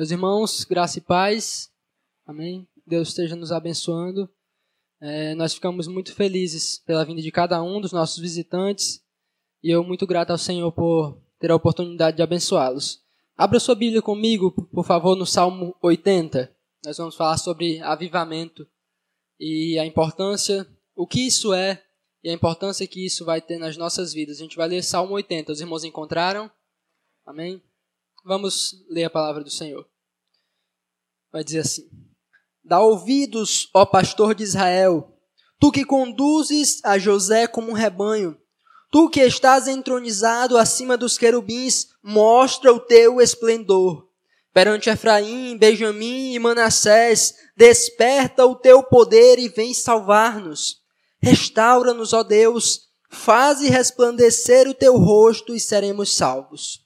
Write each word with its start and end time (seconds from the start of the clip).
Meus 0.00 0.10
irmãos, 0.10 0.64
graça 0.64 0.96
e 0.96 1.02
paz. 1.02 1.70
Amém. 2.24 2.66
Deus 2.86 3.08
esteja 3.08 3.36
nos 3.36 3.52
abençoando. 3.52 4.30
É, 4.98 5.34
nós 5.34 5.52
ficamos 5.52 5.86
muito 5.86 6.14
felizes 6.14 6.78
pela 6.78 7.04
vinda 7.04 7.20
de 7.20 7.30
cada 7.30 7.62
um 7.62 7.82
dos 7.82 7.92
nossos 7.92 8.16
visitantes 8.16 9.04
e 9.62 9.68
eu 9.68 9.84
muito 9.84 10.06
grato 10.06 10.30
ao 10.30 10.38
Senhor 10.38 10.72
por 10.72 11.20
ter 11.38 11.50
a 11.50 11.54
oportunidade 11.54 12.16
de 12.16 12.22
abençoá-los. 12.22 13.04
Abra 13.36 13.60
sua 13.60 13.74
Bíblia 13.74 14.00
comigo, 14.00 14.50
por 14.72 14.86
favor, 14.86 15.14
no 15.14 15.26
Salmo 15.26 15.76
80. 15.82 16.50
Nós 16.82 16.96
vamos 16.96 17.14
falar 17.14 17.36
sobre 17.36 17.78
avivamento 17.82 18.66
e 19.38 19.78
a 19.78 19.84
importância, 19.84 20.66
o 20.96 21.06
que 21.06 21.26
isso 21.26 21.52
é 21.52 21.84
e 22.24 22.30
a 22.30 22.32
importância 22.32 22.86
que 22.86 23.04
isso 23.04 23.22
vai 23.22 23.42
ter 23.42 23.58
nas 23.58 23.76
nossas 23.76 24.14
vidas. 24.14 24.38
A 24.38 24.40
gente 24.40 24.56
vai 24.56 24.66
ler 24.66 24.82
Salmo 24.82 25.12
80. 25.12 25.52
Os 25.52 25.60
irmãos 25.60 25.84
encontraram? 25.84 26.50
Amém? 27.26 27.62
Vamos 28.24 28.82
ler 28.88 29.04
a 29.04 29.10
palavra 29.10 29.44
do 29.44 29.50
Senhor. 29.50 29.89
Vai 31.32 31.44
dizer 31.44 31.60
assim: 31.60 31.88
Dá 32.64 32.80
ouvidos, 32.80 33.68
ó 33.74 33.86
pastor 33.86 34.34
de 34.34 34.42
Israel, 34.42 35.16
tu 35.58 35.70
que 35.70 35.84
conduzes 35.84 36.80
a 36.84 36.98
José 36.98 37.46
como 37.46 37.70
um 37.70 37.74
rebanho, 37.74 38.36
tu 38.90 39.08
que 39.08 39.20
estás 39.20 39.68
entronizado 39.68 40.58
acima 40.58 40.96
dos 40.96 41.16
querubins, 41.16 41.88
mostra 42.02 42.72
o 42.72 42.80
teu 42.80 43.20
esplendor. 43.20 44.08
Perante 44.52 44.90
Efraim, 44.90 45.56
Benjamim 45.56 46.32
e 46.32 46.38
Manassés, 46.38 47.34
desperta 47.56 48.44
o 48.44 48.56
teu 48.56 48.82
poder 48.82 49.38
e 49.38 49.48
vem 49.48 49.72
salvar-nos. 49.72 50.80
Restaura-nos, 51.22 52.12
ó 52.12 52.24
Deus, 52.24 52.88
faze 53.08 53.68
resplandecer 53.68 54.68
o 54.68 54.74
teu 54.74 54.96
rosto 54.96 55.54
e 55.54 55.60
seremos 55.60 56.16
salvos. 56.16 56.80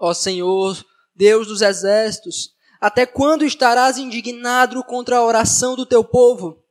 Ó 0.00 0.12
Senhor, 0.12 0.84
Deus 1.14 1.46
dos 1.46 1.62
exércitos, 1.62 2.55
até 2.80 3.06
quando 3.06 3.44
estarás 3.44 3.98
indignado 3.98 4.82
contra 4.84 5.18
a 5.18 5.24
oração 5.24 5.74
do 5.74 5.86
teu 5.86 6.04
povo? 6.04 6.62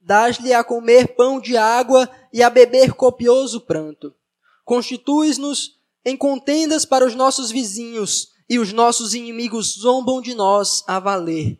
Dás-lhe 0.00 0.52
a 0.52 0.62
comer 0.62 1.16
pão 1.16 1.40
de 1.40 1.56
água 1.56 2.10
e 2.32 2.42
a 2.42 2.50
beber 2.50 2.92
copioso 2.92 3.60
pranto. 3.60 4.14
Constituis-nos 4.64 5.78
em 6.04 6.16
contendas 6.16 6.84
para 6.84 7.06
os 7.06 7.14
nossos 7.14 7.50
vizinhos, 7.50 8.34
e 8.46 8.58
os 8.58 8.74
nossos 8.74 9.14
inimigos 9.14 9.78
zombam 9.80 10.20
de 10.20 10.34
nós 10.34 10.84
a 10.86 10.98
valer. 10.98 11.58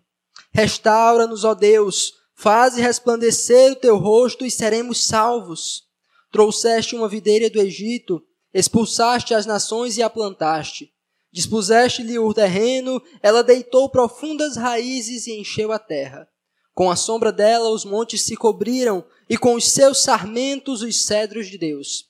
Restaura-nos, 0.52 1.42
ó 1.42 1.54
Deus, 1.54 2.12
faze 2.34 2.78
resplandecer 2.78 3.72
o 3.72 3.76
teu 3.76 3.96
rosto 3.96 4.44
e 4.44 4.50
seremos 4.50 5.06
salvos. 5.06 5.84
Trouxeste 6.30 6.94
uma 6.94 7.08
videira 7.08 7.48
do 7.48 7.58
Egito, 7.58 8.22
expulsaste 8.52 9.32
as 9.32 9.46
nações 9.46 9.96
e 9.96 10.02
a 10.02 10.10
plantaste 10.10 10.93
Dispuseste-lhe 11.34 12.16
o 12.16 12.32
terreno, 12.32 13.02
ela 13.20 13.42
deitou 13.42 13.88
profundas 13.88 14.54
raízes 14.54 15.26
e 15.26 15.32
encheu 15.32 15.72
a 15.72 15.80
terra. 15.80 16.28
Com 16.72 16.88
a 16.88 16.94
sombra 16.94 17.32
dela 17.32 17.70
os 17.70 17.84
montes 17.84 18.22
se 18.22 18.36
cobriram, 18.36 19.04
e 19.28 19.36
com 19.36 19.56
os 19.56 19.68
seus 19.68 20.00
sarmentos 20.00 20.80
os 20.80 21.04
cedros 21.04 21.48
de 21.48 21.58
Deus. 21.58 22.08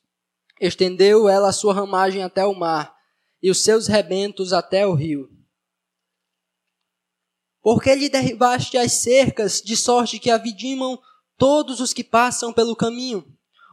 Estendeu 0.61 1.27
ela 1.27 1.49
a 1.49 1.53
sua 1.53 1.73
ramagem 1.73 2.23
até 2.23 2.45
o 2.45 2.55
mar, 2.55 2.95
e 3.43 3.51
os 3.51 3.65
seus 3.65 3.87
rebentos 3.87 4.53
até 4.53 4.87
o 4.87 4.93
rio. 4.93 5.31
Porque 7.63 7.95
lhe 7.95 8.11
derribaste 8.11 8.77
as 8.77 8.93
cercas, 8.93 9.63
de 9.63 9.75
sorte 9.75 10.19
que 10.19 10.31
a 10.31 10.37
vidimam 10.37 11.01
todos 11.39 11.81
os 11.81 11.95
que 11.95 12.05
passam 12.05 12.53
pelo 12.53 12.77
caminho. 12.77 13.25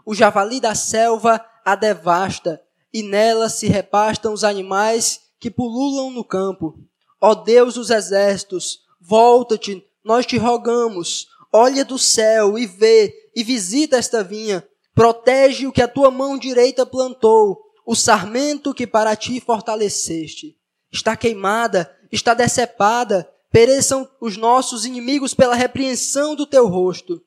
O 0.05 0.15
javali 0.15 0.61
da 0.61 0.75
selva 0.75 1.45
a 1.65 1.75
devasta, 1.75 2.63
e 2.93 3.03
nela 3.03 3.49
se 3.49 3.67
repastam 3.67 4.31
os 4.31 4.45
animais 4.45 5.29
que 5.41 5.49
pululam 5.49 6.11
no 6.11 6.23
campo. 6.23 6.79
Ó 7.19 7.33
Deus 7.33 7.73
dos 7.73 7.89
exércitos, 7.89 8.81
volta-te, 9.01 9.83
nós 10.05 10.23
te 10.23 10.37
rogamos. 10.37 11.27
Olha 11.51 11.83
do 11.83 11.97
céu 11.97 12.57
e 12.59 12.67
vê, 12.67 13.11
e 13.35 13.43
visita 13.43 13.97
esta 13.97 14.23
vinha. 14.23 14.65
Protege 14.93 15.65
o 15.65 15.71
que 15.71 15.81
a 15.81 15.87
tua 15.87 16.11
mão 16.11 16.37
direita 16.37 16.85
plantou, 16.85 17.59
o 17.85 17.95
sarmento 17.95 18.73
que 18.73 18.85
para 18.85 19.15
ti 19.15 19.41
fortaleceste. 19.41 20.55
Está 20.91 21.17
queimada, 21.17 21.91
está 22.11 22.35
decepada, 22.35 23.27
pereçam 23.51 24.07
os 24.21 24.37
nossos 24.37 24.85
inimigos 24.85 25.33
pela 25.33 25.55
repreensão 25.55 26.35
do 26.35 26.45
teu 26.45 26.67
rosto. 26.67 27.21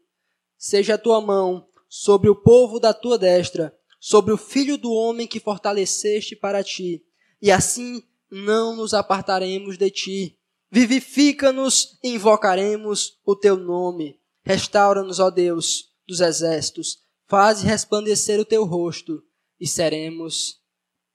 Seja 0.56 0.94
a 0.94 0.98
tua 0.98 1.20
mão 1.20 1.66
sobre 1.88 2.30
o 2.30 2.36
povo 2.36 2.78
da 2.78 2.94
tua 2.94 3.18
destra, 3.18 3.76
sobre 3.98 4.32
o 4.32 4.36
filho 4.36 4.78
do 4.78 4.92
homem 4.92 5.26
que 5.26 5.40
fortaleceste 5.40 6.36
para 6.36 6.62
ti 6.62 7.02
e 7.44 7.50
assim 7.50 8.02
não 8.34 8.74
nos 8.74 8.92
apartaremos 8.92 9.78
de 9.78 9.90
ti. 9.90 10.38
Vivifica-nos 10.70 11.98
invocaremos 12.02 13.18
o 13.24 13.36
teu 13.36 13.56
nome. 13.56 14.20
Restaura-nos, 14.42 15.20
ó 15.20 15.30
Deus 15.30 15.94
dos 16.06 16.20
exércitos. 16.20 16.98
Faze 17.26 17.64
resplandecer 17.64 18.40
o 18.40 18.44
teu 18.44 18.64
rosto 18.64 19.22
e 19.60 19.66
seremos 19.66 20.60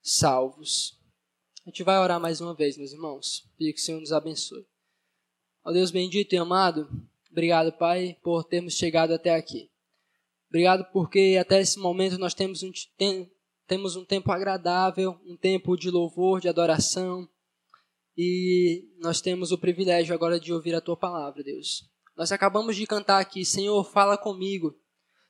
salvos. 0.01 0.97
A 1.65 1.69
gente 1.69 1.83
vai 1.83 1.99
orar 1.99 2.19
mais 2.19 2.39
uma 2.39 2.55
vez, 2.55 2.77
meus 2.77 2.93
irmãos. 2.93 3.47
Pedir 3.57 3.73
que 3.73 3.81
o 3.81 3.83
Senhor 3.83 3.99
nos 3.99 4.13
abençoe. 4.13 4.65
Ó 5.63 5.71
Deus 5.71 5.91
bendito 5.91 6.33
e 6.33 6.37
amado, 6.37 6.89
obrigado, 7.29 7.73
Pai, 7.73 8.17
por 8.23 8.45
termos 8.45 8.75
chegado 8.75 9.13
até 9.13 9.35
aqui. 9.35 9.69
Obrigado 10.47 10.85
porque 10.93 11.37
até 11.39 11.59
esse 11.59 11.77
momento 11.77 12.17
nós 12.17 12.33
temos 12.33 12.63
um, 12.63 12.71
temos 13.69 13.95
um 13.95 14.03
tempo 14.03 14.31
agradável, 14.31 15.15
um 15.23 15.37
tempo 15.37 15.77
de 15.77 15.91
louvor, 15.91 16.41
de 16.41 16.49
adoração. 16.49 17.29
E 18.17 18.83
nós 18.97 19.21
temos 19.21 19.51
o 19.51 19.59
privilégio 19.59 20.13
agora 20.15 20.39
de 20.39 20.51
ouvir 20.51 20.73
a 20.73 20.81
tua 20.81 20.97
palavra, 20.97 21.43
Deus. 21.43 21.87
Nós 22.17 22.31
acabamos 22.31 22.75
de 22.75 22.87
cantar 22.87 23.19
aqui, 23.19 23.45
Senhor, 23.45 23.83
fala 23.85 24.17
comigo. 24.17 24.75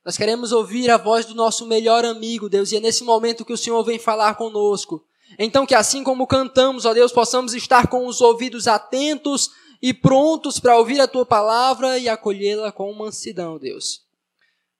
Nós 0.06 0.16
queremos 0.16 0.54
ouvir 0.54 0.90
a 0.90 0.96
voz 0.96 1.26
do 1.26 1.36
nosso 1.36 1.68
melhor 1.68 2.06
amigo, 2.06 2.48
Deus, 2.48 2.72
e 2.72 2.78
é 2.78 2.80
nesse 2.80 3.04
momento 3.04 3.44
que 3.44 3.52
o 3.52 3.58
Senhor 3.58 3.84
vem 3.84 4.00
falar 4.00 4.36
conosco. 4.36 5.06
Então, 5.38 5.66
que 5.66 5.76
assim 5.76 6.02
como 6.02 6.26
cantamos, 6.26 6.86
ó 6.86 6.94
Deus, 6.94 7.12
possamos 7.12 7.54
estar 7.54 7.88
com 7.88 8.08
os 8.08 8.22
ouvidos 8.22 8.70
atentos 8.70 9.52
e 9.82 9.94
prontos 9.94 10.62
para 10.62 10.78
ouvir 10.78 11.02
a 11.02 11.08
tua 11.08 11.26
palavra 11.26 12.00
e 12.00 12.08
acolhê-la 12.08 12.72
com 12.72 12.92
mansidão, 12.94 13.60
Deus. 13.60 14.02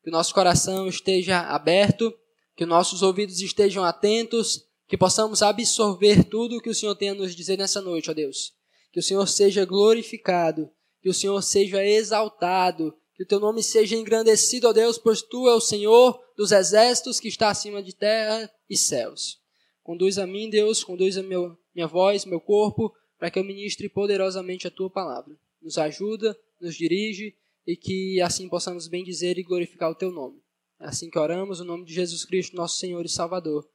Que 0.02 0.10
o 0.10 0.14
nosso 0.14 0.34
coração 0.34 0.88
esteja 0.88 1.42
aberto 1.42 2.14
que 2.60 2.66
nossos 2.66 3.02
ouvidos 3.02 3.40
estejam 3.40 3.86
atentos, 3.86 4.66
que 4.86 4.98
possamos 4.98 5.42
absorver 5.42 6.26
tudo 6.26 6.58
o 6.58 6.62
que 6.62 6.70
o 6.70 6.76
Senhor 6.76 6.94
tem 6.94 7.12
a 7.12 7.14
nos 7.14 7.34
dizer 7.34 7.58
nessa 7.58 7.80
noite, 7.80 8.12
ó 8.12 8.14
Deus. 8.14 8.52
Que 8.92 9.00
o 9.00 9.02
Senhor 9.02 9.26
seja 9.30 9.64
glorificado, 9.64 10.70
que 11.02 11.08
o 11.08 11.14
Senhor 11.14 11.42
seja 11.42 11.82
exaltado, 11.82 12.94
que 13.16 13.24
o 13.24 13.26
teu 13.26 13.40
nome 13.40 13.64
seja 13.64 13.96
engrandecido, 13.96 14.68
ó 14.68 14.74
Deus, 14.74 14.98
pois 14.98 15.22
tu 15.22 15.48
é 15.48 15.56
o 15.56 15.62
Senhor 15.62 16.22
dos 16.36 16.52
exércitos 16.52 17.18
que 17.18 17.30
está 17.30 17.50
acima 17.50 17.82
de 17.82 17.96
terra 17.96 18.52
e 18.70 18.76
céus. 18.76 19.38
Conduz 19.82 20.18
a 20.18 20.28
mim, 20.28 20.50
Deus, 20.50 20.84
conduz 20.84 21.18
a 21.18 21.24
meu, 21.24 21.58
minha 21.74 21.88
voz, 21.88 22.26
meu 22.26 22.42
corpo, 22.42 22.92
para 23.18 23.32
que 23.32 23.40
eu 23.40 23.44
ministre 23.46 23.88
poderosamente 23.88 24.68
a 24.68 24.72
tua 24.72 24.90
palavra. 24.90 25.34
Nos 25.62 25.78
ajuda, 25.78 26.38
nos 26.60 26.76
dirige 26.76 27.34
e 27.66 27.78
que 27.78 28.20
assim 28.20 28.50
possamos 28.50 28.90
bem 28.90 29.02
dizer 29.02 29.38
e 29.38 29.44
glorificar 29.44 29.90
o 29.90 29.96
teu 29.96 30.12
nome. 30.12 30.42
É 30.80 30.88
assim 30.88 31.10
que 31.10 31.20
oramos, 31.20 31.60
no 31.60 31.66
nome 31.66 31.86
de 31.86 31.94
Jesus 31.94 32.24
Cristo, 32.24 32.56
nosso 32.56 32.78
Senhor 32.78 33.04
e 33.04 33.10
Salvador. 33.10 33.70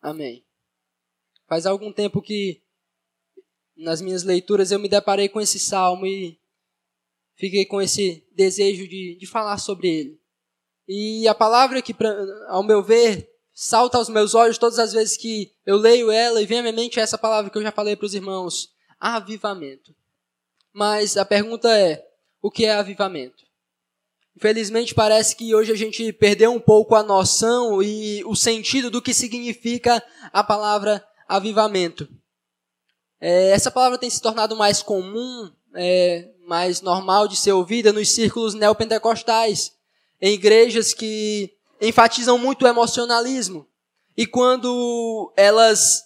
Amém. 0.00 0.44
Faz 1.48 1.64
algum 1.64 1.92
tempo 1.92 2.20
que 2.20 2.62
nas 3.76 4.00
minhas 4.00 4.22
leituras 4.22 4.70
eu 4.70 4.78
me 4.78 4.88
deparei 4.88 5.28
com 5.28 5.40
esse 5.40 5.58
salmo 5.58 6.06
e 6.06 6.38
fiquei 7.36 7.64
com 7.64 7.80
esse 7.80 8.26
desejo 8.32 8.86
de, 8.86 9.16
de 9.16 9.26
falar 9.26 9.58
sobre 9.58 9.88
ele. 9.88 10.20
E 10.86 11.26
a 11.26 11.34
palavra 11.34 11.80
que, 11.80 11.94
ao 12.48 12.62
meu 12.62 12.82
ver, 12.82 13.30
salta 13.54 13.96
aos 13.96 14.08
meus 14.08 14.34
olhos 14.34 14.58
todas 14.58 14.78
as 14.78 14.92
vezes 14.92 15.16
que 15.16 15.52
eu 15.64 15.76
leio 15.76 16.10
ela 16.10 16.42
e 16.42 16.46
vem 16.46 16.58
à 16.58 16.62
minha 16.62 16.72
mente 16.72 17.00
essa 17.00 17.16
palavra 17.16 17.50
que 17.50 17.56
eu 17.56 17.62
já 17.62 17.72
falei 17.72 17.96
para 17.96 18.06
os 18.06 18.14
irmãos: 18.14 18.74
avivamento. 19.00 19.94
Mas 20.72 21.16
a 21.16 21.24
pergunta 21.24 21.68
é: 21.70 22.06
o 22.42 22.50
que 22.50 22.64
é 22.64 22.72
avivamento? 22.72 23.44
Infelizmente, 24.36 24.94
parece 24.94 25.36
que 25.36 25.54
hoje 25.54 25.72
a 25.72 25.76
gente 25.76 26.12
perdeu 26.12 26.52
um 26.52 26.60
pouco 26.60 26.94
a 26.94 27.02
noção 27.02 27.82
e 27.82 28.24
o 28.24 28.34
sentido 28.34 28.90
do 28.90 29.02
que 29.02 29.12
significa 29.12 30.02
a 30.32 30.42
palavra 30.42 31.04
avivamento. 31.28 32.08
É, 33.20 33.50
essa 33.50 33.70
palavra 33.70 33.98
tem 33.98 34.10
se 34.10 34.20
tornado 34.20 34.56
mais 34.56 34.82
comum, 34.82 35.50
é, 35.74 36.28
mais 36.46 36.80
normal 36.80 37.28
de 37.28 37.36
ser 37.36 37.52
ouvida 37.52 37.92
nos 37.92 38.10
círculos 38.10 38.54
neopentecostais, 38.54 39.72
em 40.20 40.34
igrejas 40.34 40.92
que 40.92 41.52
enfatizam 41.80 42.38
muito 42.38 42.64
o 42.64 42.68
emocionalismo. 42.68 43.66
E 44.16 44.26
quando 44.26 45.32
elas 45.36 46.02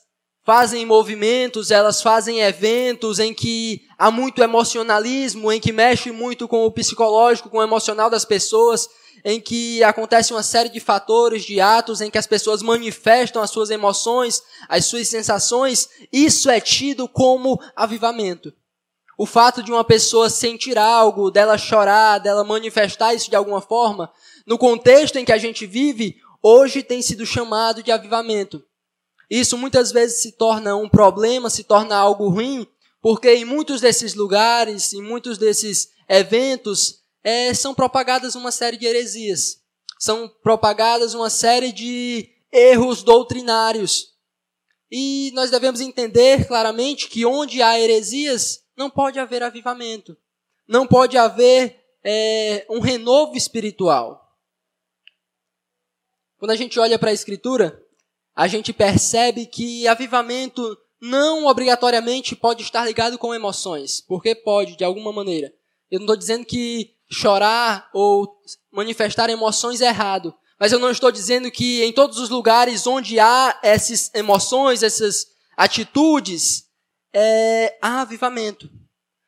fazem 0.46 0.86
movimentos, 0.86 1.72
elas 1.72 2.00
fazem 2.00 2.40
eventos 2.40 3.18
em 3.18 3.34
que 3.34 3.82
há 3.98 4.12
muito 4.12 4.40
emocionalismo, 4.40 5.50
em 5.50 5.58
que 5.58 5.72
mexe 5.72 6.12
muito 6.12 6.46
com 6.46 6.64
o 6.64 6.70
psicológico, 6.70 7.50
com 7.50 7.58
o 7.58 7.62
emocional 7.64 8.08
das 8.08 8.24
pessoas, 8.24 8.88
em 9.24 9.40
que 9.40 9.82
acontece 9.82 10.32
uma 10.32 10.44
série 10.44 10.68
de 10.68 10.78
fatores, 10.78 11.44
de 11.44 11.60
atos 11.60 12.00
em 12.00 12.08
que 12.08 12.16
as 12.16 12.28
pessoas 12.28 12.62
manifestam 12.62 13.42
as 13.42 13.50
suas 13.50 13.70
emoções, 13.70 14.40
as 14.68 14.84
suas 14.84 15.08
sensações, 15.08 15.88
isso 16.12 16.48
é 16.48 16.60
tido 16.60 17.08
como 17.08 17.60
avivamento. 17.74 18.52
O 19.18 19.26
fato 19.26 19.64
de 19.64 19.72
uma 19.72 19.82
pessoa 19.82 20.30
sentir 20.30 20.78
algo, 20.78 21.28
dela 21.28 21.58
chorar, 21.58 22.18
dela 22.18 22.44
manifestar 22.44 23.14
isso 23.14 23.28
de 23.28 23.34
alguma 23.34 23.60
forma, 23.60 24.12
no 24.46 24.56
contexto 24.56 25.16
em 25.16 25.24
que 25.24 25.32
a 25.32 25.38
gente 25.38 25.66
vive, 25.66 26.18
hoje 26.40 26.84
tem 26.84 27.02
sido 27.02 27.26
chamado 27.26 27.82
de 27.82 27.90
avivamento. 27.90 28.62
Isso 29.28 29.58
muitas 29.58 29.90
vezes 29.90 30.22
se 30.22 30.32
torna 30.32 30.76
um 30.76 30.88
problema, 30.88 31.50
se 31.50 31.64
torna 31.64 31.96
algo 31.96 32.28
ruim, 32.28 32.66
porque 33.00 33.34
em 33.34 33.44
muitos 33.44 33.80
desses 33.80 34.14
lugares, 34.14 34.92
em 34.92 35.02
muitos 35.02 35.38
desses 35.38 35.90
eventos, 36.08 37.02
é, 37.22 37.52
são 37.52 37.74
propagadas 37.74 38.34
uma 38.34 38.52
série 38.52 38.76
de 38.76 38.86
heresias. 38.86 39.60
São 39.98 40.28
propagadas 40.28 41.14
uma 41.14 41.30
série 41.30 41.72
de 41.72 42.28
erros 42.52 43.02
doutrinários. 43.02 44.14
E 44.90 45.32
nós 45.34 45.50
devemos 45.50 45.80
entender 45.80 46.46
claramente 46.46 47.08
que 47.08 47.26
onde 47.26 47.60
há 47.62 47.78
heresias, 47.78 48.64
não 48.76 48.90
pode 48.90 49.18
haver 49.18 49.42
avivamento. 49.42 50.16
Não 50.68 50.86
pode 50.86 51.16
haver 51.16 51.80
é, 52.04 52.66
um 52.70 52.78
renovo 52.78 53.36
espiritual. 53.36 54.22
Quando 56.38 56.50
a 56.50 56.56
gente 56.56 56.78
olha 56.78 56.98
para 56.98 57.10
a 57.10 57.14
Escritura, 57.14 57.82
a 58.36 58.46
gente 58.46 58.70
percebe 58.72 59.46
que 59.46 59.88
avivamento 59.88 60.76
não 61.00 61.46
obrigatoriamente 61.46 62.36
pode 62.36 62.62
estar 62.62 62.84
ligado 62.84 63.16
com 63.16 63.34
emoções, 63.34 64.02
porque 64.06 64.34
pode, 64.34 64.76
de 64.76 64.84
alguma 64.84 65.10
maneira. 65.12 65.50
Eu 65.90 66.00
não 66.00 66.04
estou 66.04 66.16
dizendo 66.16 66.44
que 66.44 66.90
chorar 67.10 67.88
ou 67.94 68.28
manifestar 68.70 69.30
emoções 69.30 69.80
é 69.80 69.86
errado, 69.86 70.34
mas 70.60 70.70
eu 70.70 70.78
não 70.78 70.90
estou 70.90 71.10
dizendo 71.10 71.50
que 71.50 71.82
em 71.82 71.92
todos 71.92 72.18
os 72.18 72.28
lugares 72.28 72.86
onde 72.86 73.18
há 73.18 73.58
essas 73.62 74.12
emoções, 74.14 74.82
essas 74.82 75.26
atitudes, 75.56 76.64
é, 77.14 77.78
há 77.80 78.02
avivamento. 78.02 78.68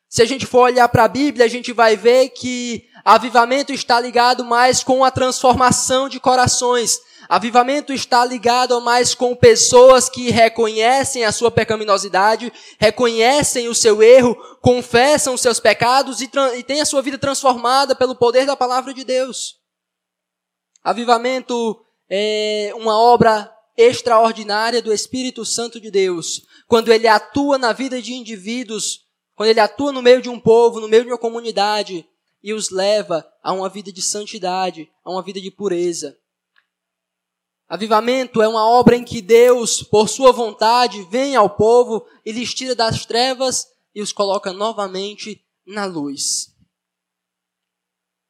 Se 0.08 0.22
a 0.22 0.26
gente 0.26 0.46
for 0.46 0.62
olhar 0.62 0.88
para 0.88 1.04
a 1.04 1.08
Bíblia, 1.08 1.46
a 1.46 1.48
gente 1.48 1.72
vai 1.72 1.96
ver 1.96 2.30
que 2.30 2.84
avivamento 3.04 3.72
está 3.72 4.00
ligado 4.00 4.44
mais 4.44 4.82
com 4.82 5.04
a 5.04 5.10
transformação 5.10 6.08
de 6.08 6.18
corações. 6.18 6.98
Avivamento 7.28 7.92
está 7.92 8.24
ligado 8.24 8.80
mais 8.80 9.14
com 9.14 9.36
pessoas 9.36 10.08
que 10.08 10.30
reconhecem 10.30 11.26
a 11.26 11.32
sua 11.32 11.50
pecaminosidade, 11.50 12.50
reconhecem 12.78 13.68
o 13.68 13.74
seu 13.74 14.02
erro, 14.02 14.34
confessam 14.62 15.34
os 15.34 15.42
seus 15.42 15.60
pecados 15.60 16.22
e, 16.22 16.30
e 16.56 16.62
têm 16.62 16.80
a 16.80 16.86
sua 16.86 17.02
vida 17.02 17.18
transformada 17.18 17.94
pelo 17.94 18.16
poder 18.16 18.46
da 18.46 18.56
palavra 18.56 18.94
de 18.94 19.04
Deus. 19.04 19.56
Avivamento 20.82 21.78
é 22.08 22.72
uma 22.74 22.98
obra 22.98 23.52
extraordinária 23.76 24.80
do 24.80 24.92
Espírito 24.92 25.44
Santo 25.44 25.78
de 25.78 25.90
Deus, 25.90 26.40
quando 26.66 26.90
ele 26.90 27.06
atua 27.06 27.58
na 27.58 27.74
vida 27.74 28.00
de 28.00 28.14
indivíduos, 28.14 29.00
quando 29.34 29.50
ele 29.50 29.60
atua 29.60 29.92
no 29.92 30.00
meio 30.00 30.22
de 30.22 30.30
um 30.30 30.40
povo, 30.40 30.80
no 30.80 30.88
meio 30.88 31.04
de 31.04 31.10
uma 31.10 31.18
comunidade 31.18 32.08
e 32.42 32.54
os 32.54 32.70
leva 32.70 33.26
a 33.42 33.52
uma 33.52 33.68
vida 33.68 33.92
de 33.92 34.00
santidade, 34.00 34.88
a 35.04 35.10
uma 35.10 35.22
vida 35.22 35.40
de 35.40 35.50
pureza. 35.50 36.16
Avivamento 37.68 38.40
é 38.40 38.48
uma 38.48 38.66
obra 38.66 38.96
em 38.96 39.04
que 39.04 39.20
Deus, 39.20 39.82
por 39.82 40.08
sua 40.08 40.32
vontade, 40.32 41.06
vem 41.10 41.36
ao 41.36 41.50
povo 41.50 42.06
e 42.24 42.32
lhes 42.32 42.54
tira 42.54 42.74
das 42.74 43.04
trevas 43.04 43.66
e 43.94 44.00
os 44.00 44.10
coloca 44.10 44.54
novamente 44.54 45.44
na 45.66 45.84
luz. 45.84 46.54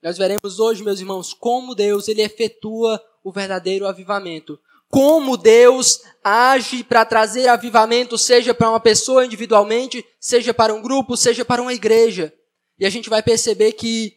Nós 0.03 0.19
veremos 0.19 0.59
hoje, 0.59 0.83
meus 0.83 0.99
irmãos, 0.99 1.33
como 1.33 1.75
Deus 1.75 2.09
ele 2.09 2.23
efetua 2.23 3.01
o 3.23 3.31
verdadeiro 3.31 3.87
avivamento. 3.87 4.59
Como 4.89 5.37
Deus 5.37 6.01
age 6.25 6.83
para 6.83 7.05
trazer 7.05 7.47
avivamento, 7.47 8.19
seja 8.19 8.53
para 8.55 8.71
uma 8.71 8.81
pessoa 8.81 9.25
individualmente, 9.25 10.05
seja 10.19 10.53
para 10.53 10.75
um 10.75 10.83
grupo, 10.83 11.17
seja 11.17 11.45
para 11.45 11.63
uma 11.63 11.75
igreja. 11.75 12.33
E 12.79 12.87
a 12.87 12.91
gente 12.91 13.11
vai 13.11 13.23
perceber 13.23 13.73
que 13.73 14.17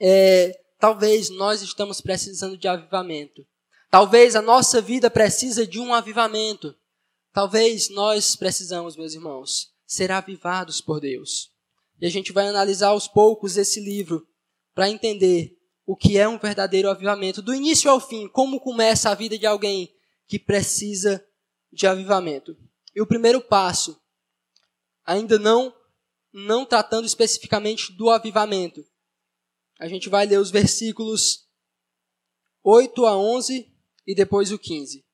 é, 0.00 0.58
talvez 0.78 1.28
nós 1.30 1.62
estamos 1.62 2.00
precisando 2.00 2.56
de 2.56 2.66
avivamento. 2.66 3.44
Talvez 3.90 4.36
a 4.36 4.42
nossa 4.42 4.80
vida 4.80 5.10
precisa 5.10 5.66
de 5.66 5.80
um 5.80 5.92
avivamento. 5.92 6.76
Talvez 7.32 7.90
nós 7.90 8.36
precisamos, 8.36 8.96
meus 8.96 9.14
irmãos, 9.14 9.74
ser 9.84 10.12
avivados 10.12 10.80
por 10.80 11.00
Deus. 11.00 11.50
E 12.00 12.06
a 12.06 12.10
gente 12.10 12.32
vai 12.32 12.46
analisar 12.46 12.88
aos 12.88 13.08
poucos 13.08 13.56
esse 13.56 13.80
livro 13.80 14.26
para 14.74 14.88
entender 14.88 15.58
o 15.84 15.96
que 15.96 16.16
é 16.16 16.28
um 16.28 16.38
verdadeiro 16.38 16.88
avivamento, 16.88 17.42
do 17.42 17.52
início 17.52 17.90
ao 17.90 18.00
fim, 18.00 18.28
como 18.28 18.60
começa 18.60 19.10
a 19.10 19.14
vida 19.14 19.36
de 19.36 19.44
alguém 19.44 19.92
que 20.28 20.38
precisa 20.38 21.24
de 21.72 21.84
avivamento. 21.84 22.56
E 22.94 23.02
o 23.02 23.06
primeiro 23.06 23.40
passo, 23.40 24.00
ainda 25.04 25.38
não 25.38 25.74
não 26.32 26.64
tratando 26.64 27.06
especificamente 27.06 27.92
do 27.92 28.08
avivamento. 28.08 28.86
A 29.80 29.88
gente 29.88 30.08
vai 30.08 30.26
ler 30.26 30.38
os 30.38 30.52
versículos 30.52 31.48
8 32.62 33.04
a 33.04 33.16
11 33.18 33.69
e 34.10 34.14
depois 34.14 34.50
o 34.50 34.58
15. 34.58 35.04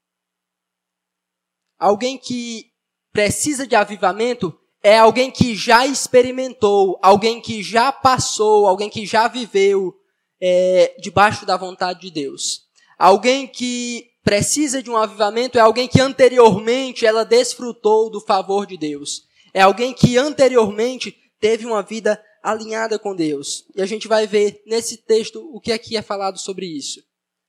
Alguém 1.79 2.17
que 2.17 2.73
precisa 3.13 3.67
de 3.67 3.77
avivamento 3.77 4.59
é 4.83 4.99
alguém 4.99 5.31
que 5.31 5.55
já 5.55 5.87
experimentou, 5.87 6.99
alguém 7.03 7.39
que 7.39 7.63
já 7.63 7.93
passou, 7.93 8.67
alguém 8.67 8.89
que 8.89 9.05
já 9.05 9.29
viveu 9.29 9.95
é, 10.41 10.97
debaixo 10.99 11.45
da 11.45 11.59
vontade 11.59 12.01
de 12.01 12.11
Deus. 12.11 12.63
Alguém 12.99 13.47
que 13.47 14.09
precisa 14.25 14.83
de 14.83 14.91
um 14.91 14.97
avivamento 14.97 15.59
é 15.59 15.61
alguém 15.61 15.87
que 15.87 16.01
anteriormente 16.01 17.05
ela 17.05 17.23
desfrutou 17.23 18.09
do 18.09 18.21
favor 18.23 18.67
de 18.67 18.79
Deus. 18.79 19.25
É 19.53 19.61
alguém 19.61 19.93
que 19.93 20.17
anteriormente 20.17 21.15
teve 21.39 21.67
uma 21.67 21.83
vida 21.83 22.19
alinhada 22.43 22.99
com 22.99 23.15
Deus. 23.15 23.67
E 23.77 23.83
a 23.83 23.87
gente 23.87 24.09
vai 24.09 24.27
ver 24.27 24.63
nesse 24.65 24.97
texto 24.97 25.47
o 25.53 25.61
que 25.61 25.73
aqui 25.73 25.99
é 25.99 26.03
falado 26.03 26.39
sobre 26.39 26.65
isso. 26.65 27.05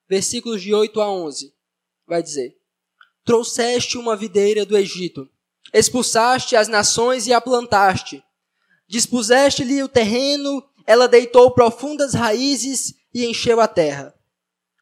Versículos 0.10 0.62
de 0.62 0.74
8 0.74 1.02
a 1.02 1.12
11. 1.12 1.54
Vai 2.08 2.24
dizer: 2.24 2.58
Trouxeste 3.26 3.98
uma 3.98 4.16
videira 4.16 4.66
do 4.66 4.78
Egito 4.78 5.30
Expulsaste 5.74 6.56
as 6.56 6.68
nações 6.68 7.28
e 7.28 7.34
a 7.34 7.42
plantaste. 7.42 8.24
Dispuseste-lhe 8.88 9.84
o 9.84 9.90
terreno, 9.90 10.64
ela 10.86 11.08
deitou 11.08 11.52
profundas 11.52 12.14
raízes 12.14 12.94
e 13.14 13.26
encheu 13.26 13.60
a 13.60 13.68
terra. 13.68 14.14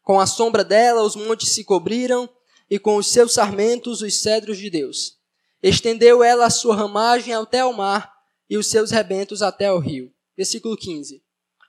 Com 0.03 0.19
a 0.19 0.27
sombra 0.27 0.63
dela 0.63 1.01
os 1.01 1.15
montes 1.15 1.49
se 1.49 1.63
cobriram, 1.63 2.29
e 2.69 2.79
com 2.79 2.97
os 2.97 3.07
seus 3.07 3.33
sarmentos 3.33 4.01
os 4.01 4.21
cedros 4.21 4.57
de 4.57 4.69
Deus. 4.69 5.17
Estendeu 5.61 6.23
ela 6.23 6.45
a 6.45 6.49
sua 6.49 6.75
ramagem 6.75 7.33
até 7.33 7.65
o 7.65 7.73
mar, 7.73 8.11
e 8.47 8.57
os 8.57 8.67
seus 8.67 8.91
rebentos 8.91 9.41
até 9.41 9.71
o 9.71 9.79
rio. 9.79 10.11
Versículo 10.37 10.77
15. 10.77 11.23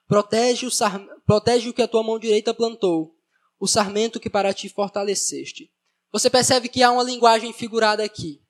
Protege 0.06 0.66
o, 0.66 0.70
sar... 0.70 1.02
Protege 1.24 1.70
o 1.70 1.72
que 1.72 1.82
a 1.82 1.88
tua 1.88 2.02
mão 2.02 2.18
direita 2.18 2.52
plantou, 2.52 3.15
o 3.58 3.66
sarmento 3.66 4.20
que 4.20 4.30
para 4.30 4.52
ti 4.52 4.68
fortaleceste. 4.68 5.70
Você 6.12 6.30
percebe 6.30 6.68
que 6.68 6.82
há 6.82 6.90
uma 6.90 7.02
linguagem 7.02 7.52
figurada 7.52 8.04
aqui. 8.04 8.40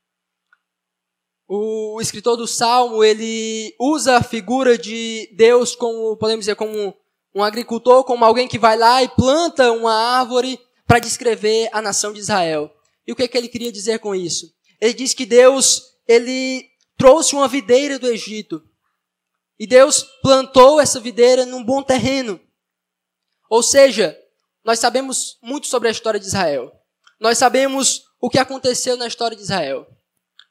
O 1.48 2.00
escritor 2.00 2.36
do 2.36 2.46
Salmo, 2.46 3.04
ele 3.04 3.74
usa 3.78 4.16
a 4.16 4.22
figura 4.22 4.76
de 4.76 5.28
Deus 5.36 5.76
como, 5.76 6.16
podemos 6.16 6.44
dizer, 6.44 6.56
como 6.56 6.94
um 7.34 7.42
agricultor, 7.42 8.02
como 8.04 8.24
alguém 8.24 8.48
que 8.48 8.58
vai 8.58 8.76
lá 8.76 9.02
e 9.02 9.08
planta 9.08 9.70
uma 9.72 9.92
árvore 9.92 10.58
para 10.86 10.98
descrever 10.98 11.68
a 11.72 11.80
nação 11.80 12.12
de 12.12 12.20
Israel. 12.20 12.72
E 13.06 13.12
o 13.12 13.16
que, 13.16 13.22
é 13.22 13.28
que 13.28 13.38
ele 13.38 13.48
queria 13.48 13.70
dizer 13.70 14.00
com 14.00 14.14
isso? 14.14 14.52
Ele 14.80 14.94
diz 14.94 15.14
que 15.14 15.24
Deus, 15.24 15.82
ele 16.08 16.68
trouxe 16.96 17.34
uma 17.34 17.46
videira 17.46 17.98
do 17.98 18.08
Egito. 18.08 18.62
E 19.58 19.66
Deus 19.66 20.02
plantou 20.22 20.80
essa 20.80 21.00
videira 21.00 21.46
num 21.46 21.64
bom 21.64 21.82
terreno. 21.82 22.40
Ou 23.48 23.62
seja, 23.62 24.18
nós 24.66 24.80
sabemos 24.80 25.38
muito 25.40 25.68
sobre 25.68 25.86
a 25.86 25.92
história 25.92 26.18
de 26.18 26.26
Israel. 26.26 26.72
Nós 27.20 27.38
sabemos 27.38 28.02
o 28.20 28.28
que 28.28 28.36
aconteceu 28.36 28.96
na 28.96 29.06
história 29.06 29.36
de 29.36 29.42
Israel. 29.44 29.86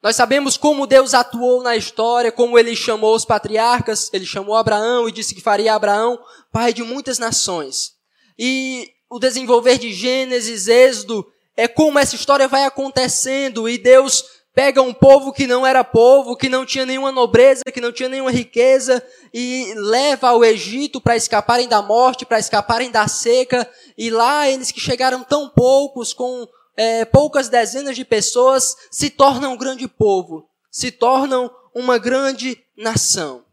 Nós 0.01 0.15
sabemos 0.15 0.55
como 0.55 0.87
Deus 0.87 1.13
atuou 1.13 1.61
na 1.61 1.75
história, 1.75 2.31
como 2.31 2.57
ele 2.57 2.77
chamou 2.77 3.13
os 3.13 3.25
patriarcas, 3.25 4.09
ele 4.13 4.25
chamou 4.25 4.55
Abraão 4.55 5.09
e 5.09 5.11
disse 5.11 5.35
que 5.35 5.41
faria 5.41 5.75
Abraão 5.75 6.17
pai 6.49 6.71
de 6.71 6.81
muitas 6.81 7.19
nações. 7.19 7.91
E 8.39 8.89
o 9.09 9.19
desenvolver 9.19 9.77
de 9.77 9.91
Gênesis, 9.91 10.69
Êxodo, 10.69 11.27
é 11.57 11.67
como 11.67 11.99
essa 11.99 12.15
história 12.15 12.47
vai 12.47 12.63
acontecendo 12.63 13.67
e 13.67 13.77
Deus 13.77 14.23
pega 14.55 14.81
um 14.81 14.93
povo 14.93 15.33
que 15.33 15.45
não 15.45 15.67
era 15.67 15.83
povo, 15.83 16.37
que 16.37 16.47
não 16.47 16.65
tinha 16.65 16.85
nenhuma 16.85 17.11
nobreza, 17.11 17.61
que 17.73 17.81
não 17.81 17.91
tinha 17.91 18.07
nenhuma 18.07 18.31
riqueza 18.31 19.05
e 19.33 19.73
leva 19.75 20.29
ao 20.29 20.45
Egito 20.45 21.01
para 21.01 21.17
escaparem 21.17 21.67
da 21.67 21.81
morte, 21.81 22.25
para 22.25 22.39
escaparem 22.39 22.89
da 22.89 23.05
seca. 23.05 23.69
E 23.97 24.09
lá 24.09 24.49
eles 24.49 24.71
que 24.71 24.79
chegaram 24.79 25.25
tão 25.25 25.49
poucos 25.49 26.13
com 26.13 26.47
é, 26.77 27.03
poucas 27.03 27.49
dezenas 27.49 27.97
de 27.97 28.05
pessoas 28.05 28.75
se 28.89 29.09
tornam 29.09 29.53
um 29.53 29.57
grande 29.57 29.89
povo, 29.89 30.47
se 30.71 30.89
tornam 30.89 31.51
uma 31.75 31.97
grande 31.97 32.57
nação. 32.77 33.43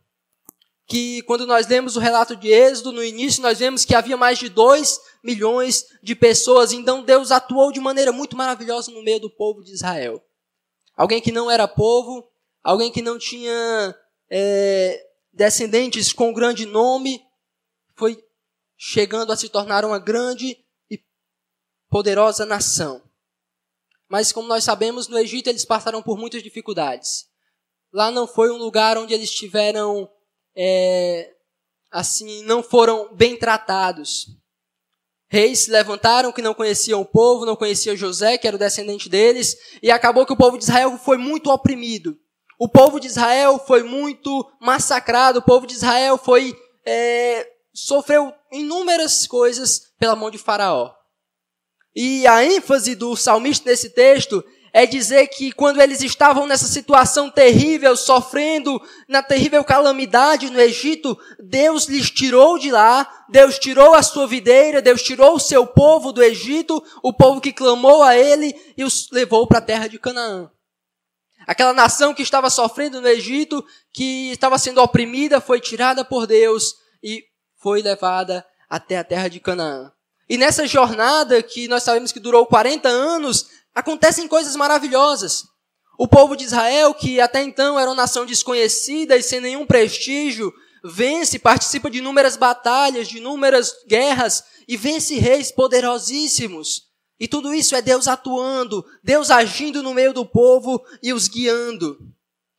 Que 0.86 1.22
quando 1.22 1.46
nós 1.46 1.66
lemos 1.66 1.96
o 1.96 2.00
relato 2.00 2.36
de 2.36 2.48
Êxodo, 2.48 2.92
no 2.92 3.02
início 3.02 3.42
nós 3.42 3.58
vemos 3.58 3.84
que 3.84 3.94
havia 3.94 4.16
mais 4.16 4.38
de 4.38 4.48
2 4.48 5.00
milhões 5.24 5.84
de 6.00 6.14
pessoas, 6.14 6.72
então 6.72 7.02
Deus 7.02 7.32
atuou 7.32 7.72
de 7.72 7.80
maneira 7.80 8.12
muito 8.12 8.36
maravilhosa 8.36 8.92
no 8.92 9.02
meio 9.02 9.18
do 9.18 9.30
povo 9.30 9.64
de 9.64 9.72
Israel. 9.72 10.22
Alguém 11.02 11.20
que 11.20 11.32
não 11.32 11.50
era 11.50 11.66
povo, 11.66 12.30
alguém 12.62 12.92
que 12.92 13.02
não 13.02 13.18
tinha 13.18 13.92
é, 14.30 15.04
descendentes 15.32 16.12
com 16.12 16.32
grande 16.32 16.64
nome, 16.64 17.20
foi 17.96 18.24
chegando 18.76 19.32
a 19.32 19.36
se 19.36 19.48
tornar 19.48 19.84
uma 19.84 19.98
grande 19.98 20.56
e 20.88 21.04
poderosa 21.90 22.46
nação. 22.46 23.02
Mas, 24.08 24.30
como 24.30 24.46
nós 24.46 24.62
sabemos, 24.62 25.08
no 25.08 25.18
Egito 25.18 25.48
eles 25.48 25.64
passaram 25.64 26.04
por 26.04 26.16
muitas 26.16 26.40
dificuldades. 26.40 27.28
Lá 27.92 28.08
não 28.12 28.28
foi 28.28 28.52
um 28.52 28.56
lugar 28.56 28.96
onde 28.96 29.12
eles 29.12 29.32
tiveram, 29.32 30.08
é, 30.54 31.34
assim, 31.90 32.44
não 32.44 32.62
foram 32.62 33.12
bem 33.12 33.36
tratados. 33.36 34.28
Reis 35.32 35.60
se 35.60 35.70
levantaram 35.70 36.30
que 36.30 36.42
não 36.42 36.52
conheciam 36.52 37.00
o 37.00 37.06
povo, 37.06 37.46
não 37.46 37.56
conheciam 37.56 37.96
José, 37.96 38.36
que 38.36 38.46
era 38.46 38.54
o 38.54 38.58
descendente 38.58 39.08
deles, 39.08 39.56
e 39.82 39.90
acabou 39.90 40.26
que 40.26 40.32
o 40.34 40.36
povo 40.36 40.58
de 40.58 40.64
Israel 40.64 41.00
foi 41.02 41.16
muito 41.16 41.50
oprimido. 41.50 42.18
O 42.58 42.68
povo 42.68 43.00
de 43.00 43.06
Israel 43.06 43.58
foi 43.58 43.82
muito 43.82 44.46
massacrado, 44.60 45.38
o 45.38 45.42
povo 45.42 45.66
de 45.66 45.72
Israel 45.72 46.18
foi 46.18 46.54
é, 46.84 47.48
sofreu 47.72 48.30
inúmeras 48.52 49.26
coisas 49.26 49.94
pela 49.98 50.14
mão 50.14 50.30
de 50.30 50.36
Faraó. 50.36 50.92
E 51.96 52.26
a 52.26 52.44
ênfase 52.44 52.94
do 52.94 53.16
salmista 53.16 53.70
nesse 53.70 53.88
texto 53.88 54.44
é 54.72 54.86
dizer 54.86 55.26
que 55.26 55.52
quando 55.52 55.82
eles 55.82 56.00
estavam 56.00 56.46
nessa 56.46 56.66
situação 56.66 57.30
terrível, 57.30 57.94
sofrendo 57.94 58.80
na 59.06 59.22
terrível 59.22 59.62
calamidade 59.62 60.50
no 60.50 60.58
Egito, 60.58 61.18
Deus 61.38 61.86
lhes 61.86 62.10
tirou 62.10 62.58
de 62.58 62.70
lá, 62.70 63.26
Deus 63.28 63.58
tirou 63.58 63.94
a 63.94 64.02
sua 64.02 64.26
videira, 64.26 64.80
Deus 64.80 65.02
tirou 65.02 65.34
o 65.34 65.40
seu 65.40 65.66
povo 65.66 66.10
do 66.10 66.22
Egito, 66.22 66.82
o 67.02 67.12
povo 67.12 67.40
que 67.40 67.52
clamou 67.52 68.02
a 68.02 68.16
ele 68.16 68.54
e 68.76 68.82
os 68.82 69.10
levou 69.12 69.46
para 69.46 69.58
a 69.58 69.62
terra 69.62 69.88
de 69.88 69.98
Canaã. 69.98 70.50
Aquela 71.46 71.74
nação 71.74 72.14
que 72.14 72.22
estava 72.22 72.48
sofrendo 72.48 73.00
no 73.00 73.08
Egito, 73.08 73.64
que 73.92 74.30
estava 74.30 74.58
sendo 74.58 74.80
oprimida, 74.80 75.40
foi 75.40 75.60
tirada 75.60 76.04
por 76.04 76.26
Deus 76.26 76.76
e 77.02 77.24
foi 77.58 77.82
levada 77.82 78.46
até 78.70 78.96
a 78.96 79.04
terra 79.04 79.28
de 79.28 79.38
Canaã. 79.38 79.92
E 80.28 80.38
nessa 80.38 80.66
jornada, 80.66 81.42
que 81.42 81.68
nós 81.68 81.82
sabemos 81.82 82.10
que 82.10 82.20
durou 82.20 82.46
40 82.46 82.88
anos, 82.88 83.48
acontecem 83.74 84.28
coisas 84.28 84.56
maravilhosas. 84.56 85.44
O 85.98 86.08
povo 86.08 86.36
de 86.36 86.44
Israel, 86.44 86.94
que 86.94 87.20
até 87.20 87.42
então 87.42 87.78
era 87.78 87.88
uma 87.88 87.96
nação 87.96 88.26
desconhecida 88.26 89.16
e 89.16 89.22
sem 89.22 89.40
nenhum 89.40 89.66
prestígio, 89.66 90.52
vence, 90.84 91.38
participa 91.38 91.90
de 91.90 91.98
inúmeras 91.98 92.36
batalhas, 92.36 93.08
de 93.08 93.18
inúmeras 93.18 93.72
guerras 93.86 94.42
e 94.66 94.76
vence 94.76 95.16
reis 95.16 95.52
poderosíssimos. 95.52 96.82
E 97.20 97.28
tudo 97.28 97.54
isso 97.54 97.76
é 97.76 97.82
Deus 97.82 98.08
atuando, 98.08 98.84
Deus 99.02 99.30
agindo 99.30 99.82
no 99.82 99.94
meio 99.94 100.12
do 100.12 100.26
povo 100.26 100.82
e 101.02 101.12
os 101.12 101.28
guiando 101.28 101.96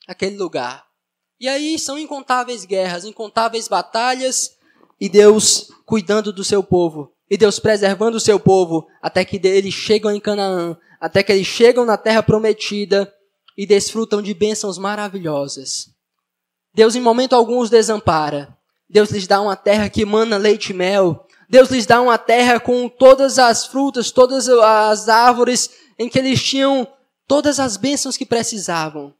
aquele 0.07 0.37
lugar. 0.37 0.85
E 1.39 1.49
aí 1.49 1.77
são 1.77 1.97
incontáveis 1.97 2.63
guerras, 2.63 3.03
incontáveis 3.03 3.67
batalhas 3.67 4.51
e 5.01 5.09
Deus 5.09 5.69
cuidando 5.85 6.31
do 6.31 6.43
seu 6.43 6.63
povo. 6.63 7.11
E 7.29 7.35
Deus 7.35 7.59
preservando 7.59 8.15
o 8.15 8.21
seu 8.21 8.39
povo 8.39 8.87
até 9.01 9.25
que 9.25 9.35
eles 9.45 9.73
chegam 9.73 10.11
em 10.11 10.19
Canaã, 10.19 10.77
até 11.03 11.21
que 11.21 11.33
eles 11.33 11.45
chegam 11.45 11.83
na 11.83 11.97
terra 11.97 12.23
prometida 12.23 13.13
e 13.57 13.65
desfrutam 13.65 14.21
de 14.21 14.33
bênçãos 14.33 14.77
maravilhosas. 14.77 15.89
Deus 16.73 16.95
em 16.95 17.01
momento 17.01 17.33
algum 17.33 17.59
os 17.59 17.69
desampara. 17.69 18.57
Deus 18.89 19.11
lhes 19.11 19.27
dá 19.27 19.41
uma 19.41 19.57
terra 19.57 19.89
que 19.89 20.03
emana 20.03 20.37
leite 20.37 20.69
e 20.69 20.73
mel. 20.73 21.27
Deus 21.49 21.69
lhes 21.69 21.85
dá 21.85 22.01
uma 22.01 22.17
terra 22.17 22.57
com 22.57 22.87
todas 22.87 23.37
as 23.37 23.65
frutas, 23.67 24.11
todas 24.11 24.47
as 24.47 25.09
árvores 25.09 25.71
em 25.99 26.07
que 26.07 26.17
eles 26.17 26.41
tinham 26.41 26.87
todas 27.27 27.59
as 27.59 27.75
bênçãos 27.75 28.15
que 28.15 28.25
precisavam. 28.25 29.13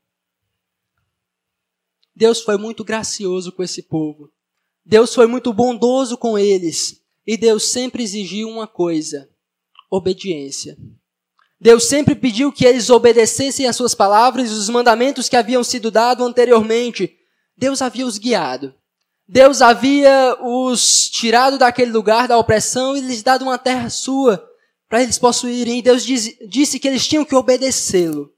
Deus 2.16 2.42
foi 2.42 2.56
muito 2.56 2.86
gracioso 2.86 3.52
com 3.52 3.62
esse 3.62 3.84
povo. 3.84 4.32
Deus 4.86 5.14
foi 5.14 5.28
muito 5.28 5.52
bondoso 5.52 6.18
com 6.18 6.40
eles. 6.40 7.04
E 7.28 7.36
Deus 7.36 7.68
sempre 7.68 8.04
exigiu 8.04 8.48
uma 8.48 8.68
coisa: 8.68 9.30
obediência. 9.92 10.78
Deus 11.64 11.86
sempre 11.86 12.14
pediu 12.14 12.52
que 12.52 12.66
eles 12.66 12.90
obedecessem 12.90 13.66
às 13.68 13.78
suas 13.78 13.96
palavras 13.96 14.50
e 14.50 14.54
os 14.54 14.68
mandamentos 14.68 15.30
que 15.30 15.38
haviam 15.38 15.64
sido 15.64 15.90
dados 15.90 16.28
anteriormente. 16.28 17.16
Deus 17.58 17.82
havia 17.82 18.06
os 18.06 18.18
guiado. 18.18 18.76
Deus 19.26 19.62
havia 19.62 20.38
os 20.42 21.10
tirado 21.10 21.58
daquele 21.58 21.90
lugar 21.90 22.28
da 22.28 22.38
opressão 22.38 22.98
e 22.98 23.00
lhes 23.00 23.24
dado 23.24 23.44
uma 23.44 23.58
terra 23.58 23.90
sua 23.90 24.46
para 24.90 25.02
eles 25.02 25.18
possuírem. 25.18 25.80
E 25.80 25.82
Deus 25.82 26.04
diz, 26.04 26.38
disse 26.50 26.78
que 26.78 26.86
eles 26.86 27.08
tinham 27.08 27.24
que 27.24 27.34
obedecê-lo. 27.34 28.30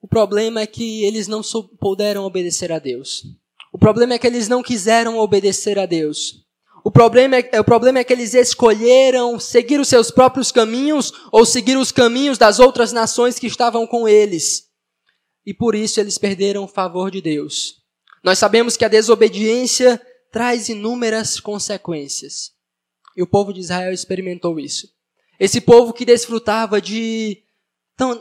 O 0.00 0.08
problema 0.08 0.62
é 0.62 0.66
que 0.66 1.04
eles 1.04 1.28
não 1.28 1.42
puderam 1.78 2.24
obedecer 2.24 2.72
a 2.72 2.78
Deus. 2.78 3.24
O 3.70 3.78
problema 3.78 4.14
é 4.14 4.18
que 4.18 4.26
eles 4.26 4.48
não 4.48 4.62
quiseram 4.62 5.18
obedecer 5.18 5.78
a 5.78 5.84
Deus. 5.84 6.47
O 6.88 6.90
problema, 6.90 7.36
é, 7.36 7.60
o 7.60 7.64
problema 7.64 7.98
é 7.98 8.04
que 8.04 8.14
eles 8.14 8.32
escolheram 8.32 9.38
seguir 9.38 9.78
os 9.78 9.88
seus 9.88 10.10
próprios 10.10 10.50
caminhos 10.50 11.12
ou 11.30 11.44
seguir 11.44 11.76
os 11.76 11.92
caminhos 11.92 12.38
das 12.38 12.58
outras 12.58 12.92
nações 12.94 13.38
que 13.38 13.46
estavam 13.46 13.86
com 13.86 14.08
eles. 14.08 14.70
E 15.44 15.52
por 15.52 15.74
isso 15.74 16.00
eles 16.00 16.16
perderam 16.16 16.64
o 16.64 16.66
favor 16.66 17.10
de 17.10 17.20
Deus. 17.20 17.74
Nós 18.24 18.38
sabemos 18.38 18.74
que 18.74 18.86
a 18.86 18.88
desobediência 18.88 20.00
traz 20.32 20.70
inúmeras 20.70 21.38
consequências. 21.38 22.52
E 23.14 23.22
o 23.22 23.26
povo 23.26 23.52
de 23.52 23.60
Israel 23.60 23.92
experimentou 23.92 24.58
isso. 24.58 24.88
Esse 25.38 25.60
povo 25.60 25.92
que 25.92 26.06
desfrutava 26.06 26.80
de 26.80 27.42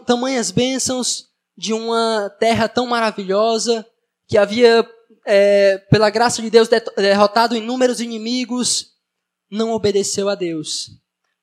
tamanhas 0.05 0.51
bênçãos, 0.51 1.29
de 1.57 1.71
uma 1.71 2.29
terra 2.37 2.67
tão 2.67 2.85
maravilhosa, 2.85 3.87
que 4.27 4.37
havia 4.37 4.85
é, 5.29 5.77
pela 5.91 6.09
graça 6.09 6.41
de 6.41 6.49
Deus, 6.49 6.69
derrotado 6.95 7.55
inúmeros 7.55 7.99
inimigos, 7.99 8.93
não 9.51 9.71
obedeceu 9.71 10.29
a 10.29 10.35
Deus. 10.35 10.89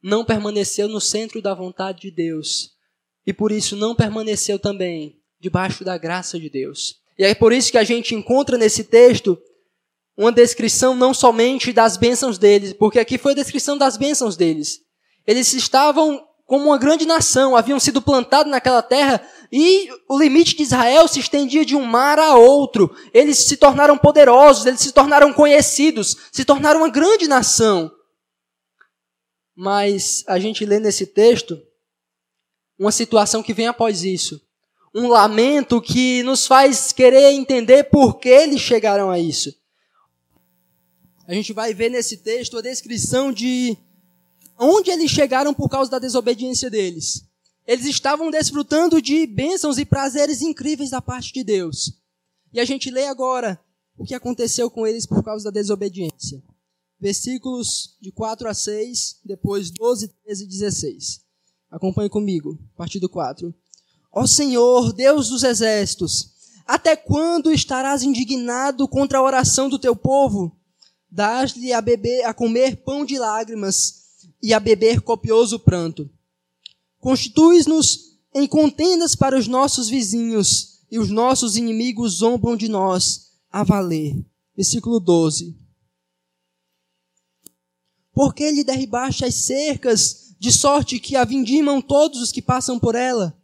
Não 0.02 0.24
permaneceu 0.24 0.88
no 0.88 1.00
centro 1.00 1.42
da 1.42 1.54
vontade 1.54 2.00
de 2.00 2.10
Deus. 2.10 2.70
E 3.26 3.32
por 3.32 3.52
isso 3.52 3.76
não 3.76 3.94
permaneceu 3.94 4.58
também 4.58 5.20
debaixo 5.38 5.84
da 5.84 5.98
graça 5.98 6.40
de 6.40 6.48
Deus. 6.48 6.96
E 7.18 7.24
é 7.24 7.34
por 7.34 7.52
isso 7.52 7.70
que 7.70 7.78
a 7.78 7.84
gente 7.84 8.14
encontra 8.14 8.56
nesse 8.56 8.84
texto 8.84 9.38
uma 10.16 10.32
descrição 10.32 10.94
não 10.94 11.12
somente 11.12 11.72
das 11.72 11.98
bênçãos 11.98 12.38
deles, 12.38 12.72
porque 12.72 12.98
aqui 12.98 13.18
foi 13.18 13.32
a 13.32 13.36
descrição 13.36 13.76
das 13.76 13.98
bênçãos 13.98 14.36
deles. 14.36 14.80
Eles 15.26 15.52
estavam 15.52 16.26
como 16.46 16.66
uma 16.66 16.78
grande 16.78 17.06
nação, 17.06 17.56
haviam 17.56 17.80
sido 17.80 18.02
plantados 18.02 18.50
naquela 18.50 18.82
terra 18.82 19.26
e 19.50 19.88
o 20.08 20.18
limite 20.18 20.56
de 20.56 20.62
Israel 20.62 21.08
se 21.08 21.18
estendia 21.18 21.64
de 21.64 21.74
um 21.74 21.84
mar 21.84 22.18
a 22.18 22.34
outro. 22.34 22.94
Eles 23.14 23.38
se 23.38 23.56
tornaram 23.56 23.96
poderosos, 23.96 24.66
eles 24.66 24.80
se 24.80 24.92
tornaram 24.92 25.32
conhecidos, 25.32 26.16
se 26.30 26.44
tornaram 26.44 26.80
uma 26.80 26.90
grande 26.90 27.26
nação. 27.26 27.90
Mas 29.56 30.22
a 30.26 30.38
gente 30.38 30.66
lê 30.66 30.78
nesse 30.78 31.06
texto 31.06 31.60
uma 32.78 32.92
situação 32.92 33.42
que 33.42 33.54
vem 33.54 33.66
após 33.66 34.02
isso. 34.02 34.40
Um 34.94 35.08
lamento 35.08 35.80
que 35.80 36.22
nos 36.24 36.46
faz 36.46 36.92
querer 36.92 37.32
entender 37.32 37.84
por 37.84 38.18
que 38.18 38.28
eles 38.28 38.60
chegaram 38.60 39.10
a 39.10 39.18
isso. 39.18 39.54
A 41.26 41.32
gente 41.32 41.54
vai 41.54 41.72
ver 41.72 41.88
nesse 41.88 42.18
texto 42.18 42.58
a 42.58 42.62
descrição 42.62 43.32
de 43.32 43.78
onde 44.58 44.90
eles 44.90 45.10
chegaram 45.10 45.52
por 45.52 45.68
causa 45.68 45.90
da 45.90 45.98
desobediência 45.98 46.70
deles. 46.70 47.24
Eles 47.66 47.86
estavam 47.86 48.30
desfrutando 48.30 49.00
de 49.00 49.26
bênçãos 49.26 49.78
e 49.78 49.84
prazeres 49.84 50.42
incríveis 50.42 50.90
da 50.90 51.00
parte 51.00 51.32
de 51.32 51.42
Deus. 51.42 51.92
E 52.52 52.60
a 52.60 52.64
gente 52.64 52.90
lê 52.90 53.06
agora 53.06 53.60
o 53.96 54.04
que 54.04 54.14
aconteceu 54.14 54.70
com 54.70 54.86
eles 54.86 55.06
por 55.06 55.22
causa 55.24 55.44
da 55.44 55.50
desobediência. 55.50 56.42
Versículos 57.00 57.96
de 58.00 58.12
4 58.12 58.48
a 58.48 58.54
6, 58.54 59.20
depois 59.24 59.70
12, 59.70 60.08
13 60.24 60.44
e 60.44 60.46
16. 60.46 61.20
Acompanhe 61.70 62.08
comigo, 62.08 62.58
a 62.74 62.78
partir 62.78 63.00
do 63.00 63.08
4. 63.08 63.52
Ó 64.12 64.26
Senhor, 64.26 64.92
Deus 64.92 65.28
dos 65.28 65.42
exércitos, 65.42 66.34
até 66.66 66.94
quando 66.94 67.50
estarás 67.50 68.02
indignado 68.02 68.86
contra 68.86 69.18
a 69.18 69.22
oração 69.22 69.68
do 69.68 69.78
teu 69.78 69.96
povo? 69.96 70.56
Dás-lhe 71.10 71.72
a 71.72 71.80
beber, 71.80 72.24
a 72.24 72.32
comer 72.34 72.76
pão 72.76 73.04
de 73.04 73.18
lágrimas 73.18 74.03
e 74.44 74.52
a 74.52 74.60
beber 74.60 75.00
copioso 75.00 75.58
pranto. 75.58 76.10
Constituis-nos 77.00 78.18
em 78.34 78.46
contendas 78.46 79.16
para 79.16 79.38
os 79.38 79.48
nossos 79.48 79.88
vizinhos, 79.88 80.80
e 80.90 80.98
os 80.98 81.08
nossos 81.08 81.56
inimigos 81.56 82.16
zombam 82.16 82.54
de 82.54 82.68
nós 82.68 83.30
a 83.50 83.64
valer. 83.64 84.22
Versículo 84.54 85.00
12. 85.00 85.56
Porque 88.12 88.50
lhe 88.50 88.62
derribaste 88.62 89.24
as 89.24 89.34
cercas, 89.34 90.34
de 90.38 90.52
sorte 90.52 91.00
que 91.00 91.16
a 91.16 91.24
vindimam 91.24 91.80
todos 91.80 92.20
os 92.20 92.30
que 92.30 92.42
passam 92.42 92.78
por 92.78 92.94
ela? 92.94 93.34